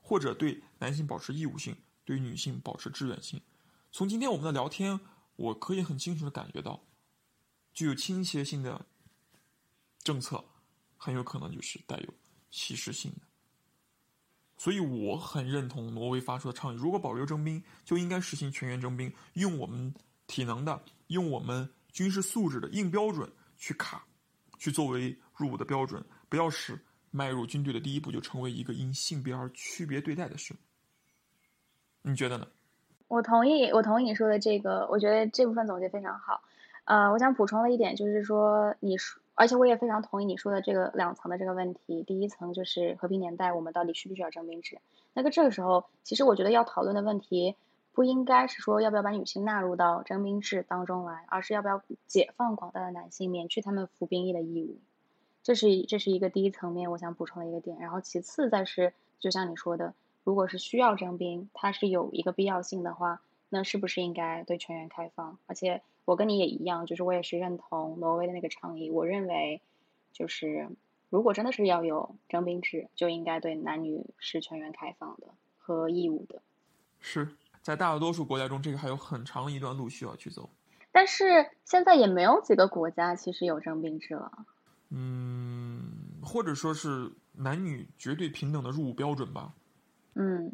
[0.00, 1.76] 或者对男性保持义务性。
[2.06, 3.40] 对女性保持志愿性。
[3.90, 5.00] 从今天我们的聊天，
[5.36, 6.84] 我可以很清楚的感觉到，
[7.72, 8.84] 具有倾斜性的
[10.02, 10.44] 政策，
[10.98, 12.12] 很有可能就是带有
[12.50, 13.22] 歧视性的。
[14.56, 19.92] 所以我很认同挪威发出的倡议：如果保留征兵，就应该实行全员征兵，用我们
[20.26, 24.04] 体能的、用我们军事素质的硬标准去卡，
[24.58, 26.78] 去作为入伍的标准，不要使
[27.10, 30.54] 迈入军队的第一步就成为一个因性别而区别对待的事。
[32.02, 32.46] 你觉得呢？
[33.08, 36.42] 我同意，我同意你说的这个，我觉得这部分总结非常好。
[36.84, 42.04] 呃，我想补充的一点就是说，你说，而且我也非常同意你说的这个两层的这个问题。
[42.04, 44.78] 第一层就是和平年代，我们到底需不需要征兵制？
[45.12, 47.56] 那个这个时候，其实我觉得要讨论的问题，
[47.92, 54.78] 不应该是说要不要把女性纳入到征兵制当中来，而是要不要解放广大的男性，免去他们服兵役的义务。
[55.42, 57.78] 这是这是一个第一层面我想补充的一个点。
[57.78, 65.38] 然后其次再是，就像你说的，如果是需要征兵，它是有一个必要性的话，那是不是应该对全员开放？
[65.46, 65.82] 而且。
[66.04, 68.90] 我跟你也一样，就是我也是认同挪威的那个倡议。
[68.90, 69.62] 我认为，
[70.12, 70.68] 就是
[71.08, 76.42] 如果真的是要有征兵制，就应该对男女是全员开放的和义务的。
[77.00, 77.28] 是
[77.62, 80.50] 在大多数国家中，这个还有很长一段路需要去走。
[80.92, 84.30] 但是现在也没有几个国家其实有征兵制了。
[84.90, 85.82] 嗯，
[86.22, 89.54] 或者说是男女绝对平等的入伍标准吧。
[90.14, 90.52] 嗯，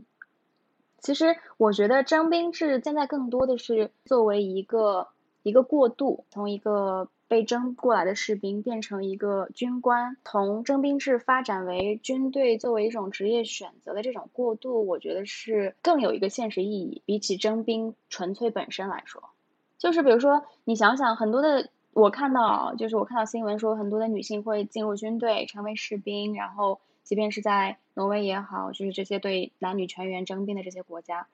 [0.98, 5.08] 其实我觉得征兵制现在更多的是作为一个。
[5.42, 19.30] 一个过渡，从一个被征过来的士兵变成一个军官，从征兵制发展为军队作为一种职业选择的这种过渡，我觉得是更有一个现实意义，比起征兵纯粹本身来说，
[19.78, 31.26] 就是比如说你想想，很多的我看到，就是我看到新闻说，很多的女性会进入军队成为士兵，然后即便是在挪威也好，就是这些对男女全员征兵的这些国家。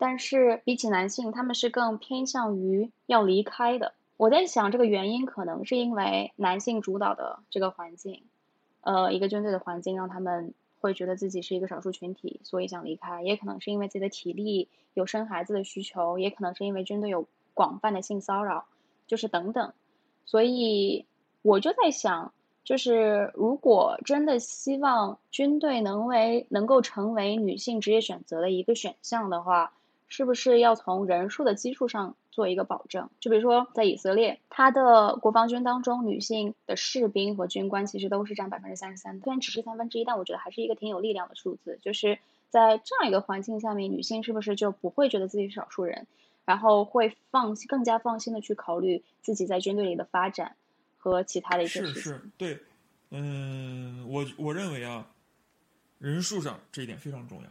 [0.00, 3.92] 但是比起男性，他们是更偏向于要离开的。
[4.16, 8.22] 我在想，这个原因可能是因为男性主导的这个环境，
[8.80, 13.22] 呃，一个军队的环境让他们会觉得自己是一个少数群体，所以想离开。
[13.22, 18.64] 也可能是因为自己的体力有生孩子的需求，也可能是因为军队有广泛的性骚扰，
[19.06, 19.74] 就是等等。
[20.24, 21.04] 所以
[21.42, 22.32] 我就在想，
[22.64, 29.74] 就是如果真的希望军队能为能够成为女性职业选择的一个选项的话。
[30.10, 33.08] 是不是要从人数的基数上做一个保证？
[33.20, 41.78] 就比如说，在以色列，他的国防军当中，女性的士兵和军官其实都是占百分之三十三，虽然只是三分之一，但我觉得还是一个挺有力量的数字。
[41.80, 42.18] 就是
[42.48, 46.08] 在这样一个环境下面，女性是不是就不会觉得自己是少数人，
[46.44, 50.56] 然后会放更加放心的去考虑自己在军队里的发展
[50.98, 51.94] 和其他的一些事情？
[51.94, 52.58] 是是，对，
[53.10, 55.06] 嗯，我我认为啊，
[55.98, 57.48] 人数上这一点非常重要。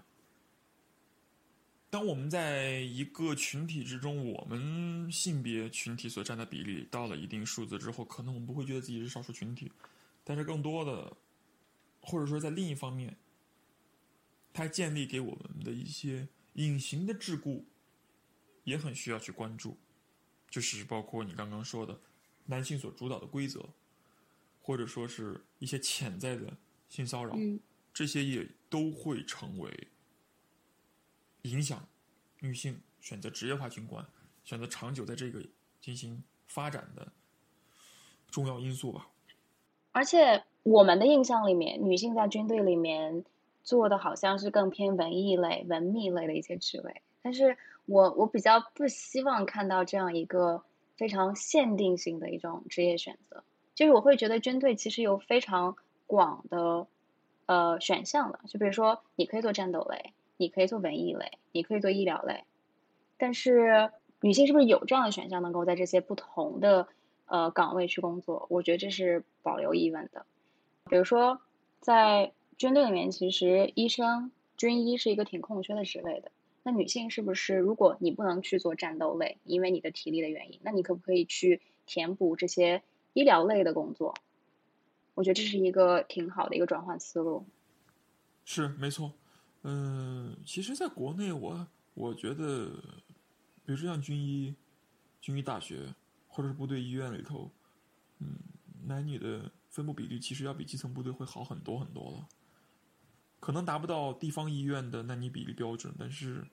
[1.91, 9.71] 当我们在一个群体之中，我们性别群体所占的比例到了一定数字之后，可能我们不会觉得自己是少数群体，
[10.23, 11.17] 但是更多的，
[12.01, 13.17] 或者说在另一方面，
[14.53, 17.63] 它建立给我们的一些隐形的桎梏，
[18.65, 19.75] 也很需要去关注，
[20.47, 21.99] 就是包括你刚刚说的
[22.45, 23.67] 男性所主导的规则，
[24.61, 26.55] 或者说是一些潜在的
[26.87, 27.35] 性骚扰，
[27.91, 29.87] 这些也都会成为。
[31.49, 31.87] 影响
[32.39, 34.05] 女性选择职业化军官、
[34.43, 35.43] 选择长久在这个
[35.81, 37.11] 进行发展的
[38.29, 39.07] 重要因素吧。
[39.91, 43.25] 而且我们的印象里面，女性在军队里面
[43.63, 47.01] 做的好像是更偏文艺类、文秘类的一些职位。
[47.21, 50.63] 但是我我比较不希望看到这样一个
[50.95, 53.43] 非常限定性的一种职业选择。
[53.73, 56.87] 就是我会觉得军队其实有非常广的
[57.45, 60.13] 呃选项的，就比如说你可以做战斗类。
[60.39, 62.45] 你可以做文艺类，你可以做医疗类，
[63.17, 66.87] 但是女性是不是有这样的选项，能够在这些不同的
[67.25, 68.47] 呃岗位去工作？
[68.49, 70.25] 我觉得这是保留疑问的。
[70.89, 71.41] 比如说，
[71.81, 76.31] 在军队里面，其实医生、军医是一个挺空缺的职位的。
[76.63, 84.15] 那女性是不是，如果你不能去做战斗类，因为你的体力的原因，那你可不可以去填补这些医疗类的工作？
[85.15, 87.45] 我觉得这是一个挺好的一个转换思路。
[88.45, 89.11] 是，没错。
[89.63, 92.69] 嗯，其实，在国内，我我觉得，
[93.65, 94.55] 比如说像军医、
[95.19, 95.93] 军医大学，
[96.27, 97.51] 或者是部队医院里头，
[98.19, 98.37] 嗯，
[98.85, 102.27] 男女的分布比例其实要比基层部队会好很多很多了。
[103.41, 106.45] 可能达不到地方医院的男女比例标准，但是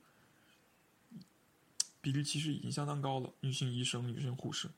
[2.00, 3.32] 比例其实已经相当高了。
[3.40, 4.68] 女性医生、女性护士。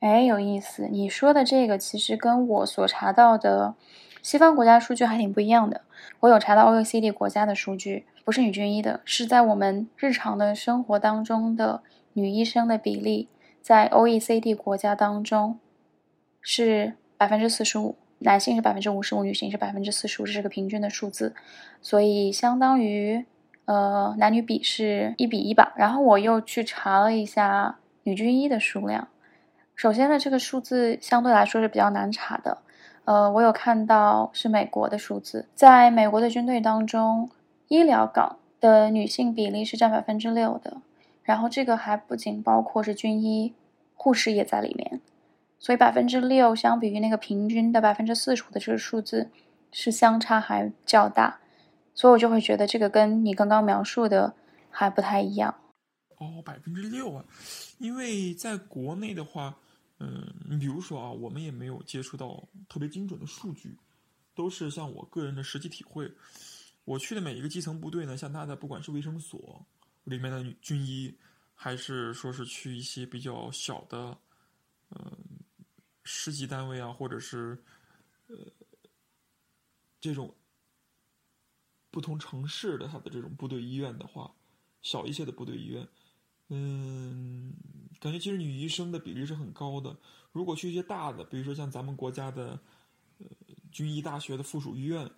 [0.00, 3.74] 哎，有意思，你说的这个其实跟我所查到的。
[4.22, 5.82] 西方国家数据还挺不一样的。
[6.20, 11.82] 我有查到 OECD 国家的数据，不是女军医的，是在我们日常的生活当中的
[12.14, 13.28] 女医生的比例，
[13.60, 15.58] 在 OECD 国家当中
[16.40, 21.34] 是百分之四十五，男性是百分之五十五，女性是百分之四十五，这是个平均的数字，
[21.82, 23.26] 所以相当于
[23.66, 25.74] 呃男女比是一比一吧。
[25.76, 29.08] 然后我又去查了一下女军医的数量，
[29.76, 32.58] 首先呢，这个数字相对来说是比较难查的。
[33.04, 37.28] 呃，我有看到是美国的数字，在美国的军队当中，
[37.68, 40.78] 医疗岗的女性比例是占百分之六的，
[41.22, 43.52] 然后这个还不仅包括是军医，
[43.94, 45.02] 护士也在里面，
[45.58, 49.28] 所以百分之六相比于那个平均的百分之四十五的这个数字
[49.70, 51.40] 是相差还较大，
[51.92, 54.32] 所以我就会觉得这个跟你刚刚描述的
[54.70, 55.56] 还不太一样。
[56.16, 57.24] 哦，百分之六啊，
[57.76, 59.56] 因为在国内的话。
[59.98, 63.76] 嗯，你比如说啊，我们也没有接触到特别精准的数据，
[64.34, 66.12] 都是像我个人的实际体会。
[66.84, 69.64] 我去的每一个基层部队呢，像他的不管是卫生所
[70.02, 71.16] 里面的军医，
[71.54, 74.18] 还是说是去一些比较小的，
[74.90, 75.16] 嗯，
[76.02, 77.56] 师级单位啊，或者是
[78.26, 78.36] 呃
[80.00, 80.34] 这种
[81.90, 84.34] 不同城市的他的这种部队医院的话，
[84.82, 85.88] 小一些的部队医院。
[86.48, 87.54] 嗯，
[88.00, 89.96] 感觉其实女医生的比例是很高的。
[90.32, 92.60] 如果去一些大的，比如说像咱们国家的
[93.18, 93.26] 呃
[93.72, 95.10] 军医大学的附属医院，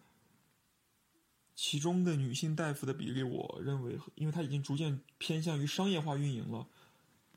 [1.54, 6.66] 其中的女性大夫的比例，我认为，因为它已经逐渐偏向于商业化运营了，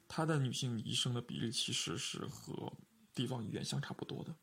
[0.07, 2.71] 它的女性医生的比例其实是和
[3.15, 4.35] 地方医院相差不多的。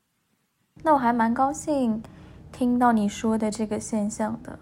[0.82, 2.02] 那我还蛮高兴
[2.50, 4.58] 听到你说的这个现象的。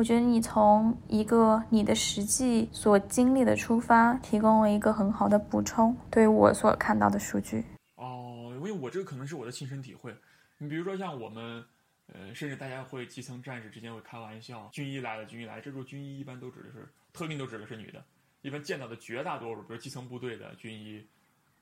[0.00, 7.62] 我觉得你从一个你的实际所经历的出发，提供了一个很好的补充，对我所看到的数据。
[7.96, 10.16] 哦，因为我这个可能是我的亲身体会。
[10.56, 11.62] 你比如说像我们，
[12.14, 15.60] 呃，甚至大家会基层战士之间会开玩笑，军医来了，军医来。
[15.60, 18.02] 这时候军医一般都指的是特定，都指的是女的。
[18.40, 21.04] 一般见到的绝大多数，比如基层部队的军医，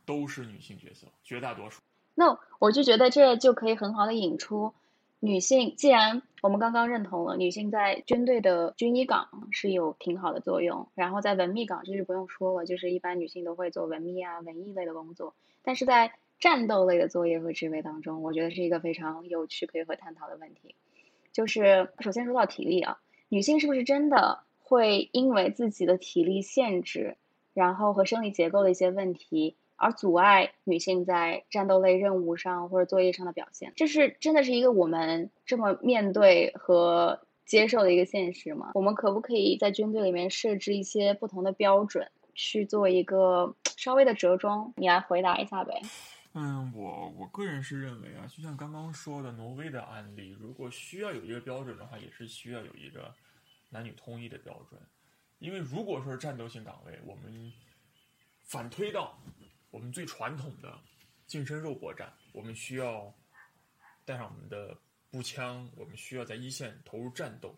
[0.06, 1.80] 都是女性角色，绝大多数。
[2.14, 4.72] 那我就觉得这就可以很好的引出。
[5.20, 15.34] 女性，既然我们刚刚认同了女性在军队的军医岗是有挺好的作用，然后在文秘岗这就不用说了，就是一般女性都会做文秘啊、文艺类的工作。
[15.62, 20.76] 但是在战斗类的作业和职位当中，我觉得是一个非常有趣可以和探讨的问题。
[21.32, 27.16] 就是首先说到体力啊，女性是不是真的会因为自己的体力限制，
[27.54, 29.56] 然后和生理结构的一些问题？
[29.80, 38.72] 而阻碍女性在战斗类任务上或者作业上的表现，这是真的是一个我们这么面对和接受的一个现实吗？
[38.74, 44.72] 我们可不可以在军队里面设置一些不同的标准，去做一个稍微的折中？
[44.76, 45.80] 你来回答一下呗。
[46.34, 53.14] 嗯，我我个人是认为啊，就像刚刚说的挪威的案例，如果需要有一个标准的话，也是需要有一个
[53.70, 54.80] 男女通一的标准，
[55.38, 57.52] 因为如果说是战斗性岗位，我们
[58.44, 59.16] 反推到。
[59.70, 60.80] 我们最传统的
[61.26, 63.14] 近身肉搏战，我们需要
[64.04, 64.76] 带上我们的
[65.10, 67.54] 步枪，我们需要在一线投入战斗。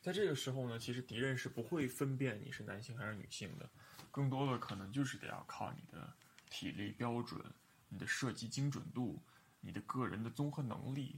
[0.00, 3.68] 在这个时候呢，其实敌人是不会分辨你是男性还是女性的，
[4.10, 6.12] 更多的可能就是得要靠你的
[6.50, 7.40] 体力标准、
[7.88, 9.22] 你的射击精准度、
[9.60, 11.16] 你的个人的综合能力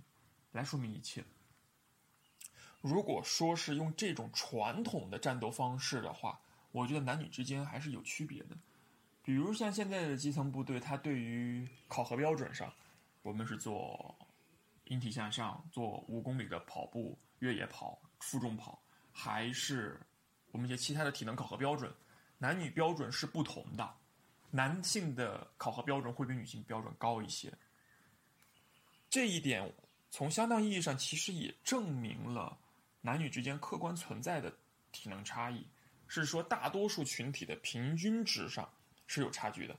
[0.53, 1.25] 来说明一切。
[2.81, 8.57] 如果说是用这种传统的战斗方式的话，我觉得男女之间还是有区别的。
[9.27, 12.73] 比如像现在的基层部队，它对于考核标准上，
[13.23, 14.17] 我们是做
[14.85, 20.01] 引体向上，做五公里的跑步、越野跑、负重跑，还是
[20.53, 21.93] 我们一些其他的体能考核标准，
[22.39, 23.93] 男女标准是不同的。
[24.53, 27.53] 男性的考核标准会比女性标准高一些。
[29.11, 29.75] 这一点
[30.09, 32.57] 从相当意义上其实也证明了
[33.01, 34.57] 男女之间客观存在的
[34.93, 35.67] 体能差异，
[36.07, 38.71] 是说大多数群体的平均值上。
[39.07, 39.77] 是有差距的，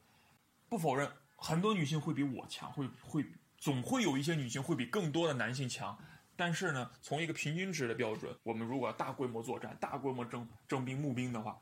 [0.69, 3.25] 不否认很多女性会比我强，会会
[3.57, 5.97] 总会有一些女性会比更多的男性强。
[6.35, 11.59] 但是呢，从一个平均值的标准，我们如果要大规模作战、大规模征征兵募兵的话，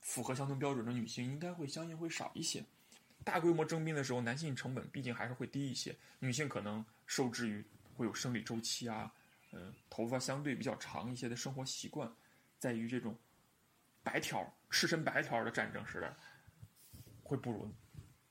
[0.00, 2.64] 符合相同标准的女性应该会相应会少一些。
[3.22, 7.64] 大规模征兵的时候，男性成本毕竟还是会低一些，女性可能受制于
[7.94, 9.12] 会有生理周期啊，
[9.52, 12.12] 嗯，头发相对比较长一些的生活习惯，
[12.58, 13.16] 在于这种。
[14.02, 16.12] 白条赤身白条的战争时代，
[17.22, 17.72] 会不如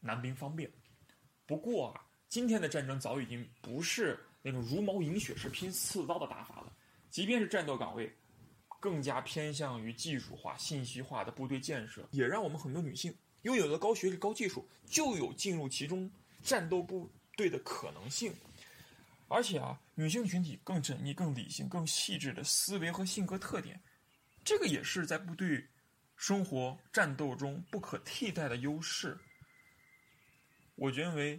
[0.02, 0.70] 男兵方便。
[1.46, 6.74] 不过啊，今天的战争早已经不是那种茹毛饮血式拼刺刀的打法了。
[7.10, 8.14] 即便是战斗岗位，
[8.82, 18.34] 更加偏向于技术化、信息化的部队建设，也让我们很多女性拥有了高学历、高技术，就有进入其中战斗部队的可能性。
[19.30, 23.82] 而且啊，女性群体更缜密、更理性、更细致的思维和性格特点。
[24.44, 25.66] 这个也是在部队
[26.26, 29.18] 生活战斗中不可替代的优势。
[30.76, 31.38] 我认为，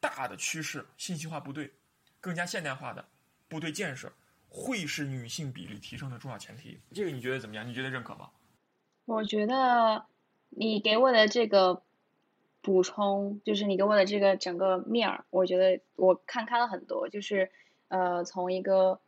[0.00, 1.70] 大的趋势，信息化部队，
[2.20, 3.06] 更加现代化的
[3.46, 4.12] 部队建设，
[4.48, 6.80] 会是女性比例提升的重要前提。
[6.92, 7.64] 这个你觉得怎么样？
[7.64, 8.32] 你觉得认可吗？
[9.04, 10.04] 我觉得
[10.48, 11.80] 你给我的这个
[12.62, 17.08] 补充，就是你给我的这个整个面儿，我觉得我看开了很多。
[17.08, 17.48] 就是
[17.86, 19.00] 呃，从一个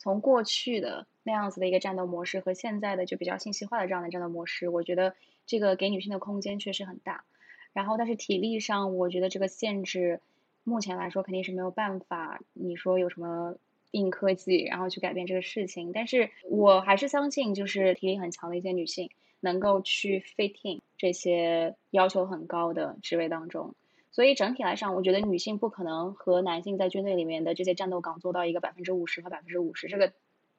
[0.00, 5.14] 从过去的那样子的一个战斗模式和现在的就比较信息化的这样的战斗模式，我觉得
[5.46, 7.24] 这个给女性的空间确实很大。
[7.72, 10.20] 然后，但是体力上，我觉得这个限制
[10.64, 12.40] 目前来说肯定是没有办法。
[12.52, 13.54] 你说有什么
[13.92, 15.92] 硬科技，然后去改变这个事情？
[15.92, 19.10] 但是我还是相信，就是体力很强的一些女性。
[19.42, 23.74] 能够去 fitting 这些要求很高的职位当中，
[24.12, 30.12] 所以整体来上，我觉得女性不可能和男性在军队里面的这些战斗岗做到一个百分之五十和百分之五十，这个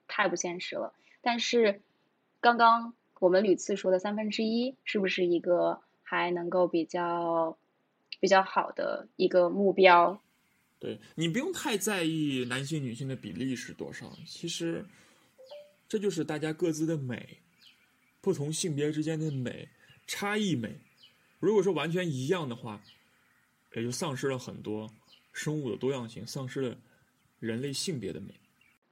[0.08, 0.93] 太不现实了。
[1.22, 1.82] 但是
[2.39, 7.58] 刚刚我们屡次说的三分之一，是不是一个还能够比较
[8.20, 10.22] 比较好的一个目标？
[10.80, 14.86] 对你不用太在意男性女性的比例是多少，其实
[15.88, 17.38] 这就是大家各自的美。
[18.24, 19.68] 不同性别之间的美
[20.06, 20.76] 差异美，
[21.39, 22.80] 如果说完全一样的话，
[23.74, 24.89] 也就丧失了很多
[25.32, 26.76] 生物的多样性，丧失了
[27.39, 28.34] 人类性别的美。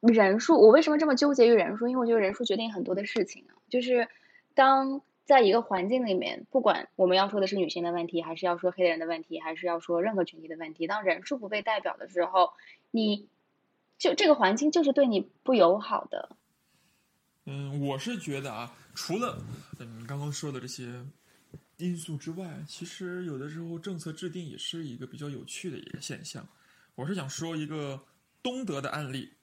[0.02, 1.88] 人数，我为什么这么纠结于人数？
[1.88, 3.56] 因为我觉得人数决定很多的事情啊。
[3.70, 4.08] 就是
[4.54, 12.54] 当在一个环境里面，不管我们要说的是女性的问题，还是要说黑人的问题，还是要说任何群体的问题，当人数不被代表的时候，
[12.92, 13.28] 你
[13.98, 16.38] 就这个环境就是对你不友好的。
[17.46, 18.74] 嗯，我是觉得啊。
[18.96, 19.42] 除了
[19.78, 21.06] 你刚刚说的这些
[21.80, 26.48] 因素之外，其实有的时候政策制定也是一个比较有趣的一个现象。
[26.96, 28.06] 我是想说一个
[28.44, 29.34] 东德的案例。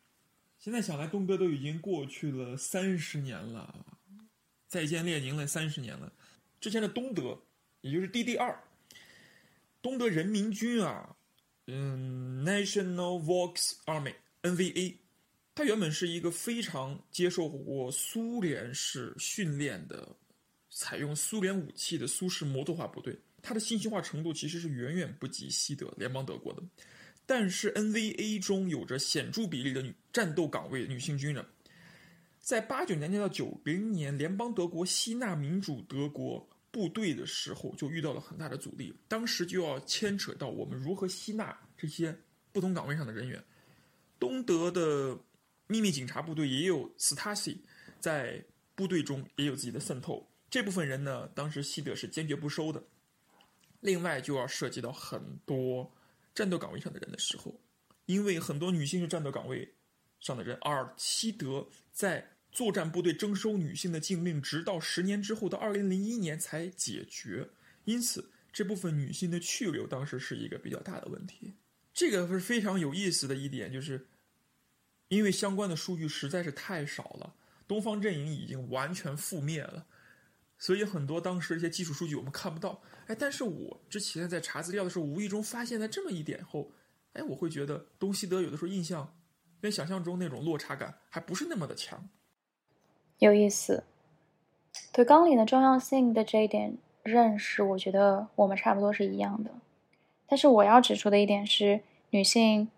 [0.58, 3.86] 现在想来，东德都已经过去了三十年了，
[4.66, 6.12] 再见列宁了三十年了。
[6.60, 7.38] 之前的东德，
[7.80, 8.56] 也就是 DDR，
[9.80, 11.16] 东德人民军啊，
[11.66, 14.96] 嗯，National Volksarmy（NVA），。
[15.54, 20.14] 它原本是一个非常接受过苏联式训练的、
[20.78, 26.62] 采用苏联武器的苏式摩托化部队，它的信息化程度其实是远远不及西德联邦德国的。
[27.24, 31.42] 但是 NVA 中有着显著比例的女战斗岗位女性军人，
[32.38, 38.94] 在八九年到九零年联邦德国吸纳民主德国部队的时候，就遇到了很大的阻力。
[39.08, 42.14] 当时就要牵扯到我们如何吸纳这些
[42.52, 43.42] 不同岗位上的人员，
[44.20, 45.18] 东德的。
[45.68, 47.56] 秘密警察部队也有 Stasi，
[47.98, 48.40] 在
[48.76, 50.24] 部队中也有自己的渗透。
[50.50, 52.82] 这部分人呢，当时西德是坚决不收的。
[53.80, 55.92] 另外，就要涉及到很多
[56.34, 57.60] 战斗岗位上的人的时候，
[58.06, 59.74] 因为很多女性是战斗岗位
[60.20, 67.48] 上的人，而西德在作战部队征收女性的禁令，直到十年之后的二零零一年才解决。
[67.84, 71.54] 因此，这部分女性的去留当时是一个比较大的问题。
[71.92, 74.06] 这个是非常有意思的一点，就是。
[75.08, 77.32] 因为相关的数据实在是太少了，
[77.68, 79.86] 东方阵营已经完全覆灭了，
[80.58, 82.80] 所以很多当时一些基础数据我们看不到。
[83.06, 86.70] 哎，但是我之前在查资料的时候，无意中发现了这么一点后，
[87.12, 89.14] 哎，我会觉得东西德有的时候印象
[89.60, 92.08] 跟想象中那种落差感还不是那么的强。
[93.18, 93.84] 有意思，
[94.92, 99.50] 对纲领的重要性的这一点认识，我觉得我们差不多是一样的。
[100.26, 102.68] 但是我要指出的一点是，女性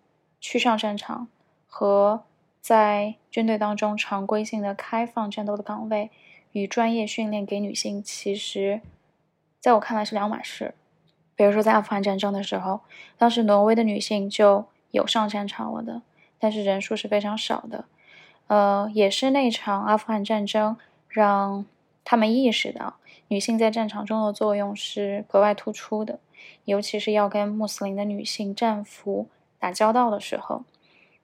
[0.40, 1.28] 去上战场。
[1.70, 2.24] 和
[2.62, 6.10] 在军队当中常规性的开放战斗的岗位
[6.58, 8.80] 与专业训练给女性，其实
[9.60, 10.74] 在我看来是两码事。
[11.36, 12.80] 比如说在阿富汗战争的时候，
[13.16, 16.02] 当时挪威的女性就有上战场了的，
[16.38, 17.84] 但是人数是非常少的。
[18.48, 20.76] 呃，也是那场阿富汗战争
[21.08, 21.64] 让
[22.04, 22.96] 他们意识到
[23.28, 26.18] 女性在战场中的作用是格外突出的，
[26.64, 29.28] 尤其是要跟穆斯林的女性战俘
[29.60, 30.64] 打交道的时候。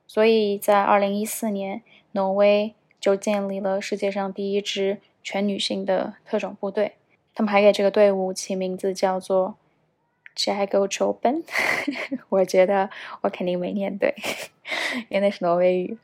[0.06, 1.82] 所以在二零一四年，
[2.12, 6.94] 挪威就建立了世界上第一支全女性的特种部队。
[7.34, 9.56] 他们还给这个队伍起名字叫做
[10.36, 11.42] “Jago Choben”。
[12.28, 12.90] 我觉得
[13.22, 14.14] 我肯定没念对，
[15.08, 15.98] 因为那是挪威语。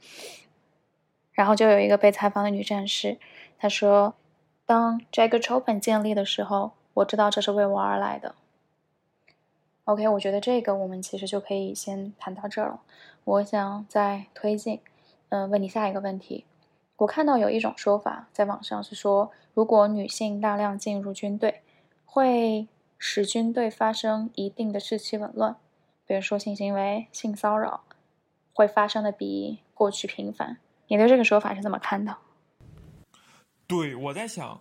[1.32, 3.18] 然后就有一个被采访的女战士，
[3.58, 4.14] 她说
[4.66, 8.34] ：“当 Jago Choben 建立的时候，我知道这是为我而来的。”
[9.84, 12.80] OK，我觉得这个我们其实就可以先谈到这儿了。
[13.24, 14.80] 我想再推进，
[15.28, 16.44] 嗯，问你下一个问题。
[17.00, 21.62] 我看到有一种说法在网上是说，如果女性大量进入军队，
[22.04, 25.56] 会使军队发生一定的士气紊乱，
[26.04, 27.84] 比如说性行为、性骚扰
[28.52, 30.58] 会发生的比过去频繁。
[30.88, 32.18] 你对这个说法是怎么看的？
[33.66, 34.60] 对，我在想，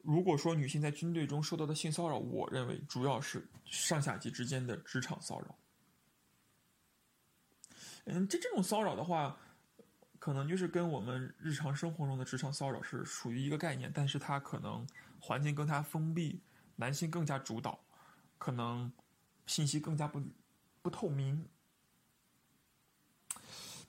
[0.00, 5.54] 如果说女性在军队中受到的性骚扰，我认为主要是上下级之间的职场骚扰。
[8.06, 9.38] 嗯，这这种骚扰的话，
[10.24, 14.86] 可能就是跟我们日常生活中的职场骚扰是属于一个概念，但是它可能
[15.20, 16.40] 环境更加封闭，
[16.76, 17.78] 男性更加主导，
[18.38, 18.90] 可能
[19.44, 20.22] 信息更加不
[20.80, 21.46] 不透明。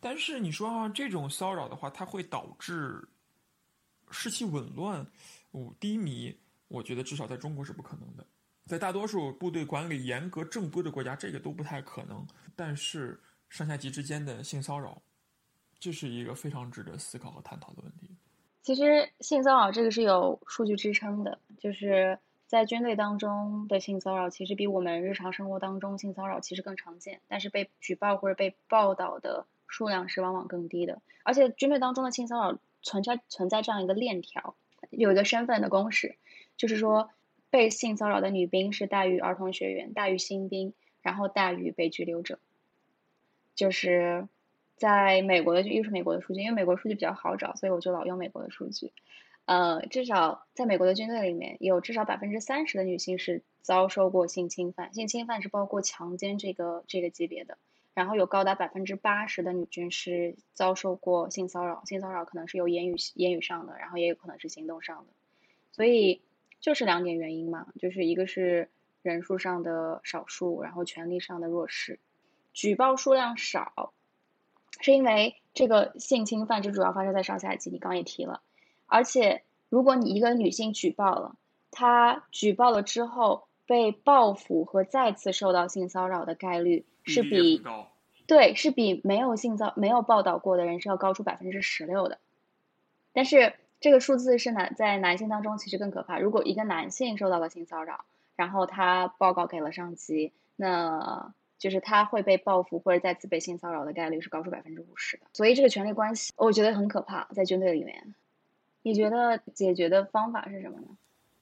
[0.02, 3.08] 但是你说啊，这种骚扰的话，它会导致
[4.12, 5.08] 士气紊乱、
[5.52, 8.28] 五低迷，我觉得至少在中国是不可能的。
[8.66, 12.28] 在大多数部队管理严格、正规的国家，这个都不太可能。
[12.58, 13.18] 但是
[13.48, 15.02] 上下级之间的性骚扰，
[15.80, 18.10] 这是一个非常值得思考和探讨的问题。
[18.62, 22.18] 其实性骚扰这个是有数据支撑的，就是
[22.48, 31.02] 在军队当中的性骚扰，其实比我们日常生活当中性骚扰其实更常见，但是被举报或者被报道的数量是往往更低的。
[31.24, 34.56] 而且军队当中的性骚扰存在存在这样一个链条，
[34.90, 36.16] 有一个身份的公式，
[36.58, 37.10] 就是说。
[37.52, 42.38] 被性骚扰的女兵是大于儿童学员，大于新兵，然后大于被拘留者。
[43.56, 44.28] 就是
[44.76, 48.92] 在美国的，又是美国的数据，因为美国数据比较好找，所以我就老用美国的数据。
[49.46, 57.58] 呃，至少在美国的军队里面有至少百分之三十的女性是遭受过性侵犯，性侵犯是包括强奸这个这个级别的。
[57.94, 65.14] 然后有高达百分之八十的女军是遭受过性骚扰，性骚扰可能是有言语言语上的，然后也有可能是行动上的，
[65.72, 66.22] 所以。
[66.62, 68.70] 就是两点原因嘛，就是一个是
[69.04, 72.00] 人数上的少数，然后权力上的弱势，
[72.54, 73.94] 举报数量少，
[74.80, 78.42] 是因为这个性侵犯就主要发生在上下级，你刚刚也提了，
[78.86, 81.36] 而且如果你一个女性举报了，
[81.72, 87.64] 她举报了之后被报复和再次受到性骚扰的概率是比
[88.28, 92.20] 对是比没有性骚没有报道过的人是要高出百分之十六的，
[93.14, 93.54] 但是。
[93.82, 96.18] 这个数字是男在男性当中其实更可怕。
[96.18, 98.06] 如果一个男性受到了性骚扰，
[98.36, 105.28] 然后他报告给了上级，那就是他会被报复或者再次被性骚扰的概率是高出百分之五十的。
[105.34, 108.16] 所以这个权力关系，我觉得很可怕，在军队里面。
[108.82, 110.98] 你觉得解决的方法是什么呢？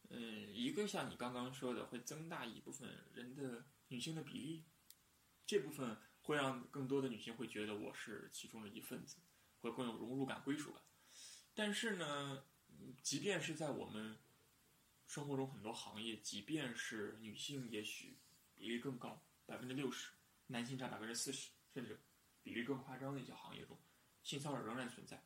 [0.10, 4.64] 嗯，一个像你刚刚说的，会增大一部分人的女性的比例，
[5.46, 9.18] 这部分会让更多的女性会觉得我是其中的一份子，
[9.62, 10.82] 会更有融入感、归属感。
[11.54, 12.44] 但是呢，
[13.02, 14.16] 即便是在我们
[15.06, 18.16] 生活中很多行业，即便是女性也许
[18.56, 20.12] 比例更高，百分之六十，
[20.48, 22.00] 男性占百分之四十，甚至
[22.42, 23.78] 比例更夸张的一些行业中，
[24.24, 25.24] 性骚扰仍然存在。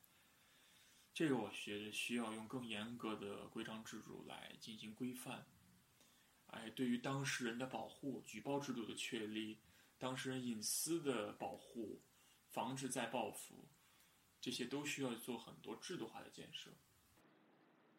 [1.13, 5.45] 这个我觉得需要用更严格的规章制度来进行规范。
[6.47, 9.59] 哎，对于当事人的保护、举报制度的确立、
[9.97, 11.99] 当事人隐私的保护、
[12.49, 13.65] 防止再报复。
[14.39, 16.70] 这些都需要做很多制度化的建设。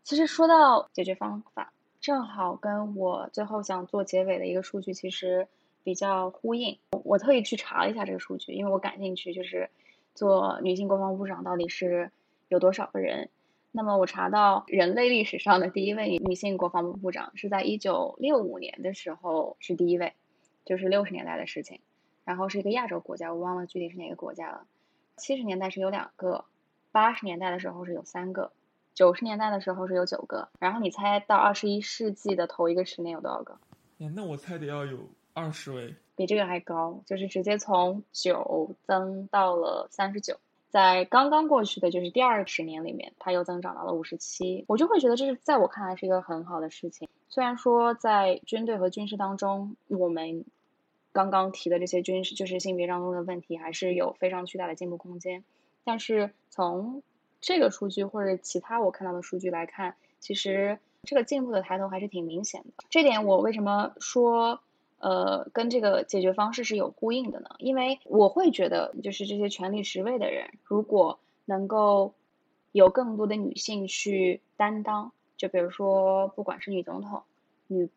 [0.05, 5.47] 其实说到解决方法，正好跟我最后想做结尾的一个数据其实
[5.85, 6.79] 比较呼应。
[7.05, 9.71] 我特意去查了一下这个数据，因为我感兴趣，就是
[10.15, 12.11] 做女性国防部长到底是
[12.49, 13.31] 有多少个人。
[13.71, 20.15] 那么我查到人类历史上的第一位女性国防部部长是在一九六五年的时候是第一位，
[20.65, 21.81] 就是六十年代的事情。
[22.25, 24.67] 然后是一个亚洲国家，我忘了具体是哪个国家了。
[25.17, 26.45] 七十年代是有两个，
[26.93, 28.53] 八十年代的时候是有三个，
[28.95, 30.49] 九十年代的时候是有九个。
[30.59, 33.59] 然后你猜到二十一世纪的头一个十年有多少个？
[34.15, 35.09] 那我猜得要有
[35.39, 40.37] 二十位，比这个还高，就是直接从九增到了三十九。
[40.69, 44.65] 在刚刚过去的就是第二十年里面，它又增长到了五十七。
[44.69, 47.09] 我就会觉得这是在我看来是一个很好的事情。
[47.29, 50.45] 虽然说在军队和军事当中，我们。
[51.11, 55.43] 刚刚提的这些军事就是性别当中的问题，还是有非常巨大的进步空间。
[55.83, 57.03] 但是从
[57.41, 62.85] 这个数据或者其他我看到的数据来看，其实这个进步的抬头还是挺明显的。
[62.89, 64.61] 这点我为什么说
[64.99, 67.51] 呃跟这个解决方式是有呼应的呢？
[67.59, 72.15] 因为我会觉得，就是这些权力职位的人，如果能够
[72.73, 77.23] 有更多的女性去担当，就比如说不管是女总统、
[77.67, 77.89] 女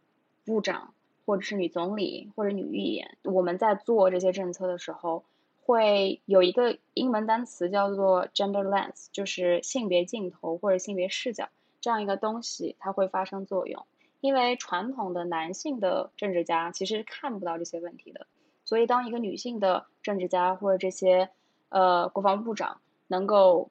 [0.46, 0.94] 部长。
[1.24, 5.24] 或者是女总理或者女议员，我们在做这些政策的时候，
[5.64, 11.48] 会有一个英文单词叫做 gender lens，就是性别镜头或者性别视角
[11.80, 13.86] 这样一个东西，它会发生作用。
[14.22, 18.28] 因为传统的男性的政治家其实是看不到这些问题的，
[18.64, 21.30] 所以当一个女性的政治家或者这些
[21.68, 23.70] 呃国防部长能够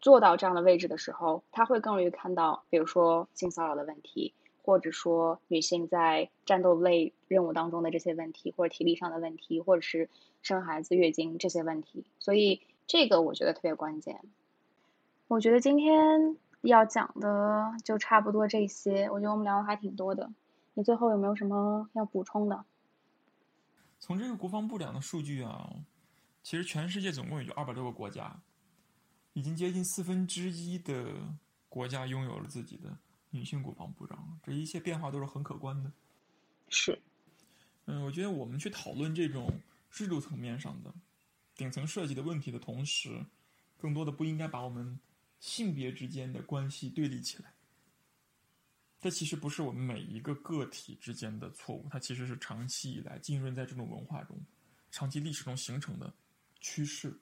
[0.00, 4.32] 做到这样的位置的时候，他会更容易看到，比如说性骚扰的问题。
[4.62, 10.10] 或者说女性在战斗类任务当中的这些问题，或者体力上的问题，或者是
[10.42, 14.20] 生孩子、月经这些问题，所以这个我觉得特别关键。
[15.28, 16.36] 我觉得今天
[16.68, 20.30] 要讲的就差不多这些，我觉得我们聊的还挺多的。
[20.74, 22.64] 你最后有没有什么要补充的？
[23.98, 25.70] 从这个国防部长的数据啊，
[26.42, 28.40] 其实全世界总共也就二百多个国家，
[29.32, 31.06] 已经接近四分之一的
[31.68, 32.96] 国家拥有了自己的
[33.30, 35.92] 女性国防部长，这一切变化都是很可观的。
[36.68, 37.00] 是，
[37.86, 39.50] 嗯，我觉得我们去讨论这种
[39.90, 40.94] 制度层面上的
[41.56, 43.26] 顶层设计的问题的同时，
[43.76, 44.98] 更多的不应该把我们
[45.40, 47.52] 性别之间的关系对立起来。
[49.00, 54.38] 这其实不是我们每一个个体之间的错误，它其实是长期以来浸润在这种文化中、
[54.90, 56.12] 长期历史中形成的
[56.60, 57.18] 趋势，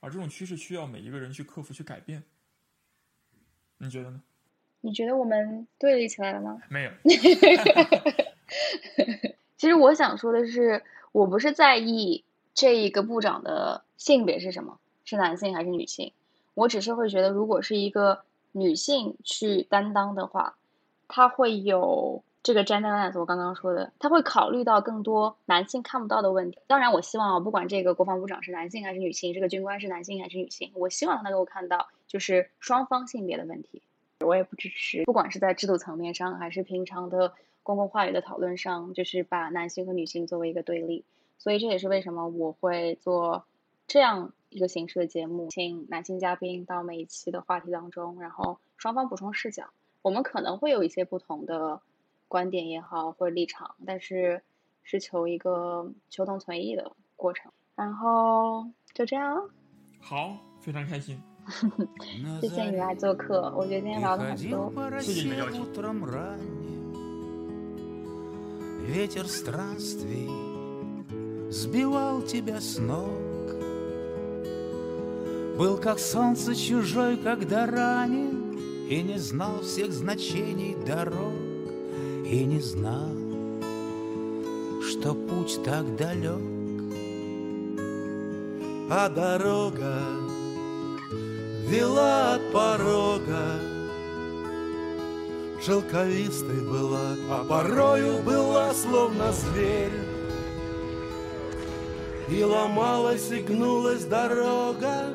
[0.00, 2.24] 而这种趋势需要每一个人去克服、去改变。
[3.78, 4.20] 你觉得呢？
[4.80, 6.60] 你觉得我们对立起来了吗？
[6.68, 6.90] 没有。
[9.56, 10.82] 其实我想说的是，
[11.12, 12.24] 我不是在意
[12.54, 16.12] 这一个部长的性别是什么，是男性还是女性，
[16.58, 18.20] 我只是会觉得，如果是一个
[18.52, 20.56] 女性去担当的话。
[21.10, 26.58] 她会有这个 gender lens，我刚刚说的，她会考虑到更多男性看不到的问题。
[26.66, 33.80] 当然，我希望啊，不管这个国防部长是男性还是女性，这个军官是男性还是女性，我希望他能够看到就是双方性别的问题。
[34.20, 37.32] 我也不支持，不管是在制度层面上，还是平常的
[37.62, 41.04] 公共话语的讨论上，就是把男性和女性作为一个对立。
[41.38, 43.46] 所以这也是为什么我会做
[43.88, 49.64] 这样一个形式的节目，请男性嘉宾到每一期的话题当中，然后双方补充视角。
[50.02, 51.80] 我们可能会有一些不同的
[52.28, 54.42] 观点也好，或者立场，但是
[54.82, 57.50] 是求一个求同存异的过程。
[57.74, 59.48] 然后就这样。
[60.00, 61.18] 好，非常开心。
[62.42, 64.70] 谢谢你来做客，我觉得今天聊的很多。
[65.00, 65.64] 谢谢你的邀请。
[78.88, 81.34] И не знал всех значений дорог
[82.24, 83.10] И не знал,
[84.88, 86.38] что путь так далек.
[88.88, 90.00] А дорога
[91.66, 93.58] вела от порога.
[95.60, 99.90] Шелковистой была, а порою была словно зверь.
[102.28, 105.08] И ломалась и гнулась дорога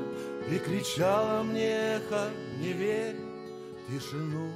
[0.49, 2.29] И кричала мне эхо,
[2.59, 3.15] не верь
[3.89, 4.51] тишину